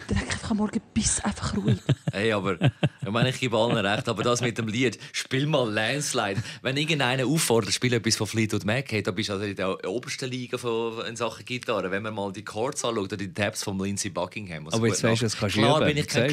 Dann 0.08 0.18
denke 0.18 0.26
ich 0.30 0.34
einfach 0.34 0.52
am 0.52 0.62
Morgen, 0.80 0.94
bis 0.94 1.20
einfach 1.24 1.56
ruhig. 1.56 1.78
Hey, 2.12 2.32
aber 2.32 2.58
ich 2.60 3.12
meine, 3.12 3.30
ich 3.30 3.40
gebe 3.40 3.56
allen 3.56 3.78
recht, 3.78 4.10
aber 4.10 4.24
das 4.24 4.42
mit 4.42 4.58
dem 4.58 4.68
Lied, 4.68 4.98
spiel 5.12 5.46
mal 5.46 5.72
Landslide. 5.72 6.42
Wenn 6.64 6.76
irgendeiner 6.76 7.28
auffordert, 7.28 7.72
spiel 7.72 7.94
etwas 7.94 8.16
von 8.16 8.26
Fleetwood 8.26 8.66
Mac, 8.66 8.92
hey, 8.92 9.04
da 9.04 9.12
bist 9.12 9.30
du 9.30 9.34
also 9.34 9.46
in 9.46 9.56
der 9.56 9.88
obersten 9.88 10.28
Liga 10.28 10.58
von, 10.58 11.06
in 11.06 11.16
Sachen 11.16 11.46
Gitarre. 11.46 11.92
Wenn 11.92 12.02
man 12.02 12.16
mal 12.16 12.34
die 12.34 12.44
Chords 12.44 12.84
anschaut 12.84 13.04
oder 13.06 13.18
die 13.18 13.32
Tabs 13.32 13.64
von 13.64 13.78
Lindsey 13.80 14.10
Buckingham. 14.10 14.66
Also 14.66 14.78
Aber 14.78 14.88
jetzt 14.88 15.04
weisst 15.04 15.22
du, 15.22 15.26
das 15.26 15.38
kannst 15.38 15.56
du 15.56 15.62
Klar 15.62 15.86
bin 15.86 15.98
ich 15.98 16.08
kein. 16.08 16.32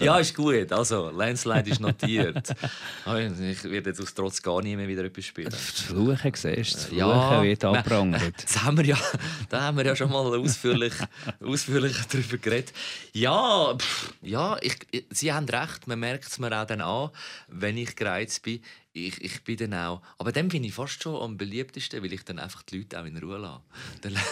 Ja, 0.00 0.18
ist 0.18 0.34
gut. 0.34 0.72
Also, 0.72 1.10
Landslide 1.10 1.70
ist 1.70 1.80
notiert. 1.80 2.54
Ich 3.06 3.64
werde 3.64 3.90
jetzt 3.90 4.00
aus 4.00 4.14
Trotz 4.14 4.42
gar 4.42 4.62
nie 4.62 4.76
mehr 4.76 4.88
wieder 4.88 5.04
etwas 5.04 5.26
spielen. 5.26 5.50
Das 5.50 5.60
Fluchen 5.60 6.32
siehst 6.34 6.46
du, 6.46 6.52
das 6.52 6.84
Fluchen 6.86 6.98
Ja, 6.98 7.42
wird 7.42 7.64
abprangert. 7.64 8.34
Das 8.42 8.62
haben 8.64 8.76
wir 8.78 8.84
ja, 8.84 8.98
da 9.48 9.62
haben 9.62 9.76
wir 9.76 9.84
ja 9.84 9.94
schon 9.94 10.10
mal 10.10 10.26
ausführlich, 10.38 10.92
ausführlich 11.40 11.96
darüber 12.10 12.38
geredet. 12.38 12.72
Ja, 13.12 13.63
Pff, 13.76 14.14
ja 14.22 14.56
ich, 14.60 14.76
ich, 14.90 15.04
Sie 15.10 15.32
haben 15.32 15.48
recht. 15.48 15.86
Man 15.86 16.00
merkt 16.00 16.26
es 16.26 16.38
mir 16.38 16.52
auch 16.60 16.66
dann 16.66 16.80
an, 16.80 17.10
wenn 17.48 17.76
ich 17.76 17.96
gereizt 17.96 18.42
bin. 18.42 18.60
Ich, 18.92 19.20
ich 19.22 19.42
bin 19.44 19.56
dann 19.56 19.74
auch. 19.74 20.02
Aber 20.18 20.32
dann 20.32 20.48
bin 20.48 20.64
ich 20.64 20.74
fast 20.74 21.02
schon 21.02 21.20
am 21.20 21.36
beliebtesten, 21.36 22.02
weil 22.02 22.12
ich 22.12 22.24
dann 22.24 22.38
einfach 22.38 22.62
die 22.62 22.78
Leute 22.78 23.00
auch 23.00 23.04
in 23.04 23.16
Ruhe 23.18 23.38
lasse. 23.38 23.62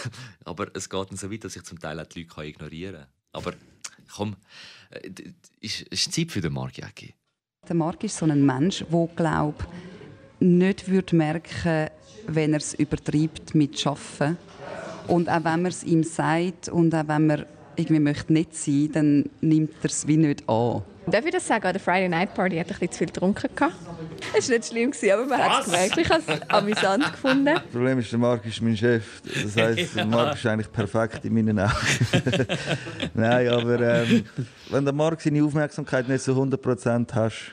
Aber 0.45 0.67
es 0.73 0.89
geht 0.89 1.09
dann 1.09 1.17
so 1.17 1.31
weit, 1.31 1.43
dass 1.43 1.55
ich 1.55 1.63
zum 1.63 1.79
Teil 1.79 1.99
auch 1.99 2.05
die 2.05 2.23
Leute 2.23 2.43
ignorieren 2.43 2.95
kann. 2.95 3.07
Aber 3.33 3.53
komm, 4.15 4.35
äh, 4.91 5.09
ist, 5.59 6.13
Zeit 6.13 6.31
für 6.31 6.41
den 6.41 6.53
Marc 6.53 6.77
Jäcki. 6.77 7.13
Der 7.67 7.75
Marc 7.75 8.03
ist 8.03 8.17
so 8.17 8.25
ein 8.25 8.45
Mensch, 8.45 8.85
der 8.89 9.09
glaube 9.15 9.65
nicht 10.39 10.87
würde 10.87 11.15
merken, 11.15 11.89
wenn 12.27 12.53
er 12.53 12.59
es 12.59 12.73
übertreibt 12.73 13.55
mit 13.55 13.85
Arbeiten. 13.85 14.37
Und 15.07 15.29
auch 15.29 15.43
wenn 15.43 15.61
man 15.61 15.65
es 15.65 15.83
ihm 15.83 16.03
sagt 16.03 16.69
und 16.69 16.93
auch 16.93 17.07
wenn 17.07 17.27
man 17.27 17.45
irgendwie 17.75 17.99
möchte 17.99 18.33
nicht 18.33 18.55
sein, 18.55 18.89
dann 18.93 19.29
nimmt 19.41 19.71
er 19.81 19.89
es 19.89 20.07
wie 20.07 20.17
nicht 20.17 20.47
an. 20.47 20.83
Darf 21.05 21.25
ich 21.25 21.31
das 21.31 21.45
sagen? 21.45 21.65
An 21.65 21.73
der 21.73 21.81
Friday 21.81 22.07
Night 22.07 22.33
Party 22.33 22.57
hatte 22.57 22.71
ich 22.71 22.75
ein 22.75 22.79
bisschen 22.79 22.91
zu 22.91 22.97
viel 22.99 23.07
getrunken. 23.07 23.49
Es 24.37 24.49
war 24.49 24.57
nicht 24.57 24.67
schlimm, 24.67 24.93
aber 25.13 25.25
man 25.25 25.39
hat 25.43 25.59
es 25.59 25.65
gemerkt. 25.65 25.97
Ich 25.97 26.09
habe 26.09 26.23
es 26.25 26.49
amüsant 26.49 27.11
gefunden. 27.11 27.45
Das 27.45 27.63
Problem 27.63 27.99
ist, 27.99 28.11
der 28.11 28.19
Marc 28.19 28.45
ist 28.45 28.61
mein 28.61 28.77
Chef. 28.77 29.21
Das 29.23 29.57
heisst, 29.57 29.95
der 29.95 30.05
Marc 30.05 30.35
ist 30.35 30.45
eigentlich 30.45 30.71
perfekt 30.71 31.25
in 31.25 31.33
meinen 31.33 31.59
Augen. 31.59 31.73
Nein, 33.13 33.49
aber 33.49 33.79
ähm, 33.81 34.23
wenn 34.69 34.85
der 34.85 34.93
Marc 34.93 35.21
seine 35.21 35.43
Aufmerksamkeit 35.43 36.07
nicht 36.07 36.23
zu 36.23 36.31
100% 36.31 37.13
hast, 37.13 37.51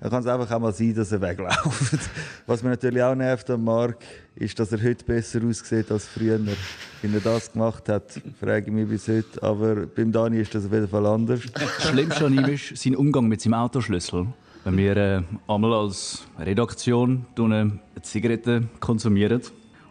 dann 0.00 0.10
kann 0.10 0.20
es 0.20 0.26
einfach 0.26 0.50
auch 0.50 0.60
mal 0.60 0.72
sein, 0.72 0.94
dass 0.94 1.12
er 1.12 1.20
wegläuft. 1.20 1.98
Was 2.46 2.62
mir 2.62 2.70
natürlich 2.70 3.02
auch 3.02 3.14
nervt 3.14 3.50
am 3.50 3.62
Marc, 3.64 3.98
ist, 4.34 4.58
dass 4.58 4.72
er 4.72 4.82
heute 4.82 5.04
besser 5.04 5.40
aussieht 5.44 5.90
als 5.92 6.06
früher. 6.06 6.40
Wenn 7.02 7.14
er 7.14 7.20
das 7.20 7.52
gemacht 7.52 7.86
hat, 7.90 8.18
frage 8.40 8.66
ich 8.66 8.72
mich 8.72 8.88
bis 8.88 9.08
heute. 9.08 9.42
Aber 9.42 9.86
beim 9.86 10.10
Dani 10.10 10.38
ist 10.38 10.54
das 10.54 10.64
auf 10.64 10.72
jeden 10.72 10.88
Fall 10.88 11.04
anders. 11.04 11.40
Schlimmste 11.80 12.26
an 12.26 12.32
ihm 12.32 12.46
ist 12.46 12.78
sein 12.78 12.96
Umgang 12.96 13.28
mit 13.28 13.42
seinem 13.42 13.54
Autoschlüssel. 13.54 14.26
Wenn 14.64 14.76
wir 14.78 14.96
äh, 14.96 15.22
einmal 15.46 15.74
als 15.74 16.26
Redaktion 16.38 17.26
eine 17.38 17.78
Zigarette 18.00 18.68
konsumieren 18.80 19.42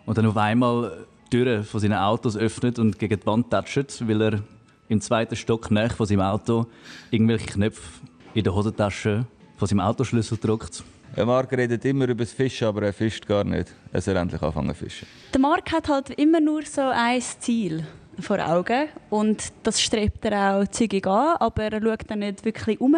und 0.07 0.17
dann 0.17 0.25
auf 0.25 0.37
einmal 0.37 1.05
die 1.25 1.37
Türen 1.37 1.63
von 1.63 1.79
seinen 1.79 1.97
Autos 1.97 2.35
öffnet 2.35 2.79
und 2.79 2.97
gegen 2.97 3.19
die 3.19 3.25
Wand 3.27 3.51
tätscht, 3.51 4.07
weil 4.07 4.21
er 4.21 4.39
im 4.87 5.01
zweiten 5.01 5.35
Stock 5.35 5.69
nach 5.69 5.93
von 5.93 6.07
seinem 6.07 6.21
Auto 6.21 6.65
irgendwelche 7.11 7.45
Knöpfe 7.45 8.01
in 8.33 8.43
der 8.43 8.55
Hosentasche 8.55 9.27
von 9.59 9.67
seinem 9.67 9.81
Autoschlüssel 9.81 10.37
drückt. 10.37 10.83
Der 11.17 11.25
Marc 11.25 11.51
redet 11.51 11.83
immer 11.83 12.05
über 12.05 12.23
das 12.23 12.31
Fischen, 12.31 12.67
aber 12.67 12.83
er 12.83 12.93
fischt 12.93 13.27
gar 13.27 13.43
nicht. 13.43 13.67
Er 13.91 14.01
soll 14.01 14.15
endlich 14.15 14.41
anfangen 14.41 14.69
zu 14.69 14.85
fischen. 14.85 15.07
Der 15.33 15.41
Marc 15.41 15.71
hat 15.73 15.89
halt 15.89 16.11
immer 16.11 16.39
nur 16.39 16.63
so 16.63 16.81
ein 16.81 17.21
Ziel 17.21 17.85
vor 18.21 18.39
Augen 18.39 18.87
und 19.09 19.51
das 19.63 19.81
strebt 19.81 20.23
er 20.25 20.55
auch 20.55 20.67
zügig 20.67 21.05
an, 21.05 21.35
aber 21.39 21.63
er 21.63 21.81
schaut 21.81 22.09
dann 22.09 22.19
nicht 22.19 22.45
wirklich 22.45 22.79
um. 22.79 22.95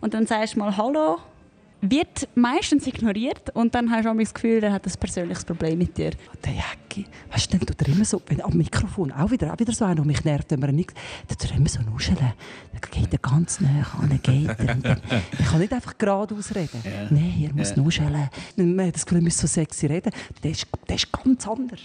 Und 0.00 0.14
dann 0.14 0.26
sagst 0.26 0.54
du 0.54 0.60
mal 0.60 0.74
Hallo 0.74 1.18
wird 1.90 2.28
meistens 2.34 2.86
ignoriert 2.86 3.50
und 3.54 3.74
dann 3.74 3.90
hast 3.90 4.04
du 4.04 4.10
auch 4.10 4.16
das 4.16 4.34
Gefühl, 4.34 4.62
er 4.62 4.72
hat 4.72 4.86
ein 4.86 4.92
persönliches 4.98 5.44
Problem 5.44 5.78
mit 5.78 5.96
dir. 5.96 6.10
Der 6.44 6.52
Jäcki, 6.52 7.06
weißt 7.30 7.52
du, 7.52 7.58
dann 7.58 7.66
tut 7.66 7.82
er 7.82 7.88
immer 7.88 8.04
so, 8.04 8.20
wenn 8.26 8.40
am 8.42 8.56
Mikrofon 8.56 9.12
auch 9.12 9.30
wieder, 9.30 9.52
auch 9.52 9.58
wieder 9.58 9.72
so 9.72 9.84
einer, 9.84 9.96
der 9.96 10.04
mich 10.04 10.24
nervt, 10.24 10.50
wenn 10.50 10.60
man 10.60 10.74
nichts, 10.74 10.94
dann 11.28 11.38
tut 11.38 11.50
er 11.50 11.56
immer 11.56 11.68
so 11.68 11.82
nuscheln. 11.82 12.18
Dann 12.18 12.90
geht 12.90 13.12
er 13.12 13.18
ganz 13.18 13.60
nah 13.60 13.86
an, 14.00 14.20
geht 14.22 14.48
er. 14.48 14.54
Dann, 14.54 14.82
er 14.82 15.44
kann 15.44 15.60
nicht 15.60 15.72
einfach 15.72 15.96
geradeaus 15.96 16.54
reden. 16.54 16.80
Ja. 16.84 17.06
Nein, 17.10 17.48
er 17.48 17.54
muss 17.54 17.70
ja. 17.70 17.76
nuscheln. 17.76 18.28
Man 18.56 18.86
hat 18.86 18.94
das 18.94 19.06
Gefühl, 19.06 19.18
er 19.18 19.24
muss 19.24 19.38
so 19.38 19.46
sexy 19.46 19.86
reden. 19.86 20.12
Der 20.42 20.50
ist, 20.50 20.66
der 20.88 20.96
ist 20.96 21.12
ganz 21.12 21.46
anders. 21.46 21.80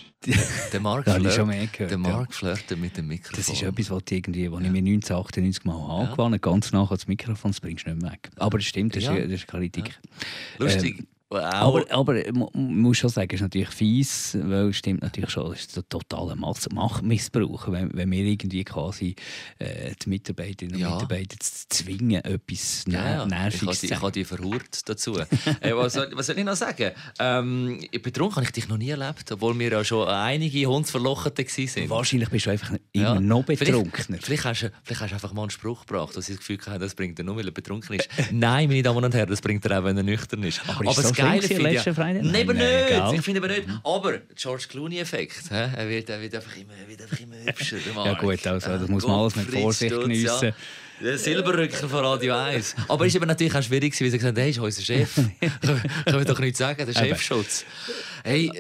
der 0.74 0.80
Marc 0.80 1.10
flirt, 1.10 1.34
schon 1.34 1.48
mehr 1.48 1.68
gehört, 1.68 1.92
der 1.92 1.98
Marc 1.98 2.34
flirtet 2.34 2.80
mit 2.80 2.98
dem 2.98 3.08
Mikrofon. 3.08 3.38
Das 3.38 3.50
ist 3.50 3.62
etwas, 3.62 3.90
was, 3.92 4.04
irgendwie, 4.10 4.52
was 4.52 4.62
ich 4.62 4.72
mir 4.72 4.80
1998 4.80 5.66
mal 5.66 5.78
ja. 5.78 6.10
angewandt 6.10 6.42
ganz 6.42 6.72
nachher 6.72 6.96
das 6.96 7.08
Mikrofon, 7.08 7.52
das 7.52 7.60
bringst 7.60 7.86
du 7.86 7.92
nicht 7.92 8.02
mehr 8.02 8.12
weg. 8.12 8.30
Aber 8.38 8.58
das 8.58 8.68
stimmt, 8.68 8.96
das, 8.96 9.04
ja. 9.04 9.14
ist, 9.14 9.26
das 9.26 9.34
ist 9.34 9.48
Kritik. 9.48 9.89
Lustig. 10.58 11.00
Ähm, 11.00 11.08
aber, 11.38 11.86
aber 11.92 12.24
man 12.34 12.82
muss 12.82 12.98
schon 12.98 13.10
sagen, 13.10 13.30
es 13.30 13.36
ist 13.36 13.42
natürlich 13.42 13.70
fies, 13.70 14.38
weil 14.42 14.70
es 14.70 14.78
stimmt 14.78 15.04
natürlich 15.04 15.30
schon, 15.30 15.54
es 15.54 15.66
ist 15.66 15.78
ein 15.78 15.84
totaler 15.88 16.36
Machtmissbrauch, 16.36 17.72
wenn, 17.72 17.94
wenn 17.94 18.12
wir 18.12 18.24
irgendwie 18.24 18.64
quasi 18.64 19.16
äh, 19.60 19.94
die 20.04 20.10
Mitarbeiterinnen 20.10 20.76
und 20.76 20.82
ja. 20.82 20.94
Mitarbeiter 20.94 21.38
zwingen, 21.40 22.24
etwas 22.24 22.84
ja, 22.88 23.26
Nerviges 23.28 23.60
zu 23.60 23.88
sagen. 23.88 23.94
Ich 23.94 24.02
habe 24.02 24.12
die 24.12 24.26
verhurt 24.26 24.90
dazu. 24.90 25.20
äh, 25.62 25.76
was, 25.76 25.94
soll, 25.94 26.10
was, 26.14 26.26
soll, 26.26 26.40
ich 26.40 26.46
noch 26.46 26.56
sagen? 26.56 26.92
Ähm, 27.20 27.80
betrunken 28.02 28.38
habe 28.38 28.46
ich 28.46 28.52
dich 28.52 28.68
noch 28.68 28.78
nie 28.78 28.90
erlebt, 28.90 29.32
obwohl 29.32 29.58
wir 29.60 29.72
ja 29.72 29.84
schon 29.84 30.08
einige 30.08 30.66
Hundsverlochete 30.66 31.46
waren. 31.46 31.90
Wahrscheinlich 31.90 32.30
bist 32.30 32.48
du 32.48 32.50
einfach 32.50 32.74
immer 32.92 33.04
ja. 33.04 33.20
noch 33.20 33.44
betrunkener. 33.44 34.18
Vielleicht, 34.20 34.26
vielleicht, 34.26 34.46
hast 34.46 34.62
du, 34.64 34.72
vielleicht 34.84 35.02
hast 35.02 35.12
du 35.12 35.16
einfach 35.16 35.34
mal 35.34 35.44
einen 35.44 35.52
Spruch 35.52 35.86
gebracht, 35.86 36.18
dass 36.18 36.28
ich 36.28 36.38
das 36.38 36.48
Gefühl 36.48 36.60
hatte, 36.66 36.80
das 36.80 36.96
bringt 36.96 37.20
er 37.20 37.26
nur, 37.26 37.36
weil 37.36 37.46
er 37.46 37.52
betrunken 37.52 37.98
ist. 37.98 38.10
Nein, 38.32 38.68
meine 38.68 38.82
Damen 38.82 39.04
und 39.04 39.14
Herren, 39.14 39.30
das 39.30 39.42
bringt 39.42 39.64
er 39.66 39.80
auch, 39.80 39.84
wenn 39.84 39.96
er 39.96 40.04
nüchtern 40.04 40.42
ist. 40.42 40.62
Aber, 40.68 40.90
aber 40.90 41.02
das 41.02 41.19
Geile 41.20 41.42
finde. 41.42 41.94
Freitag? 41.94 42.24
Nein, 42.24 42.42
aber 42.44 42.54
nicht. 42.54 43.14
Ich 43.14 43.22
finde 43.22 43.40
aber 43.42 43.48
nicht. 43.48 43.68
Aber 43.84 44.18
George 44.36 44.66
Clooney-Effekt. 44.70 45.52
Er 45.52 45.88
wird, 45.90 46.10
er 46.10 46.22
wird 46.22 46.36
einfach 46.36 46.56
immer, 46.56 46.74
wird 46.88 47.02
einfach 47.02 47.20
immer 47.20 47.36
hübscher. 47.46 47.78
ja 47.96 48.14
gut, 48.14 48.46
also, 48.48 48.70
das 48.70 48.88
muss 48.88 49.06
man 49.06 49.20
alles 49.20 49.36
mit 49.36 49.50
Vorsicht 49.50 50.00
geniessen. 50.00 50.54
Der 51.02 51.18
Silberrücker 51.18 51.88
von 51.88 52.04
Radio 52.04 52.36
1. 52.36 52.76
Aber 52.90 53.06
es 53.06 53.18
war 53.18 53.26
natürlich 53.26 53.56
auch 53.56 53.64
schwierig, 53.64 54.00
weil 54.02 54.10
sie 54.10 54.18
gesagt 54.18 54.38
haben, 54.38 54.42
hey, 54.42 54.50
ist 54.50 54.60
unser 54.60 54.82
Chef. 54.82 55.16
können 55.40 55.82
wir 56.06 56.26
doch 56.26 56.40
nicht 56.40 56.58
sagen, 56.58 56.86
der 56.86 56.94
Chefschutz. 56.94 57.64
Hey, 58.24 58.52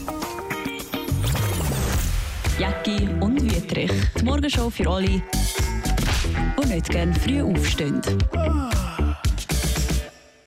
Jäcki 2.60 3.08
und 3.20 3.40
Wüterich. 3.40 3.90
Die 4.18 4.22
Morgenshow 4.22 4.68
für 4.68 4.86
alle, 4.86 5.06
die 5.06 6.68
nicht 6.68 6.90
gerne 6.90 7.14
früh 7.14 7.40
aufstehen. 7.40 8.02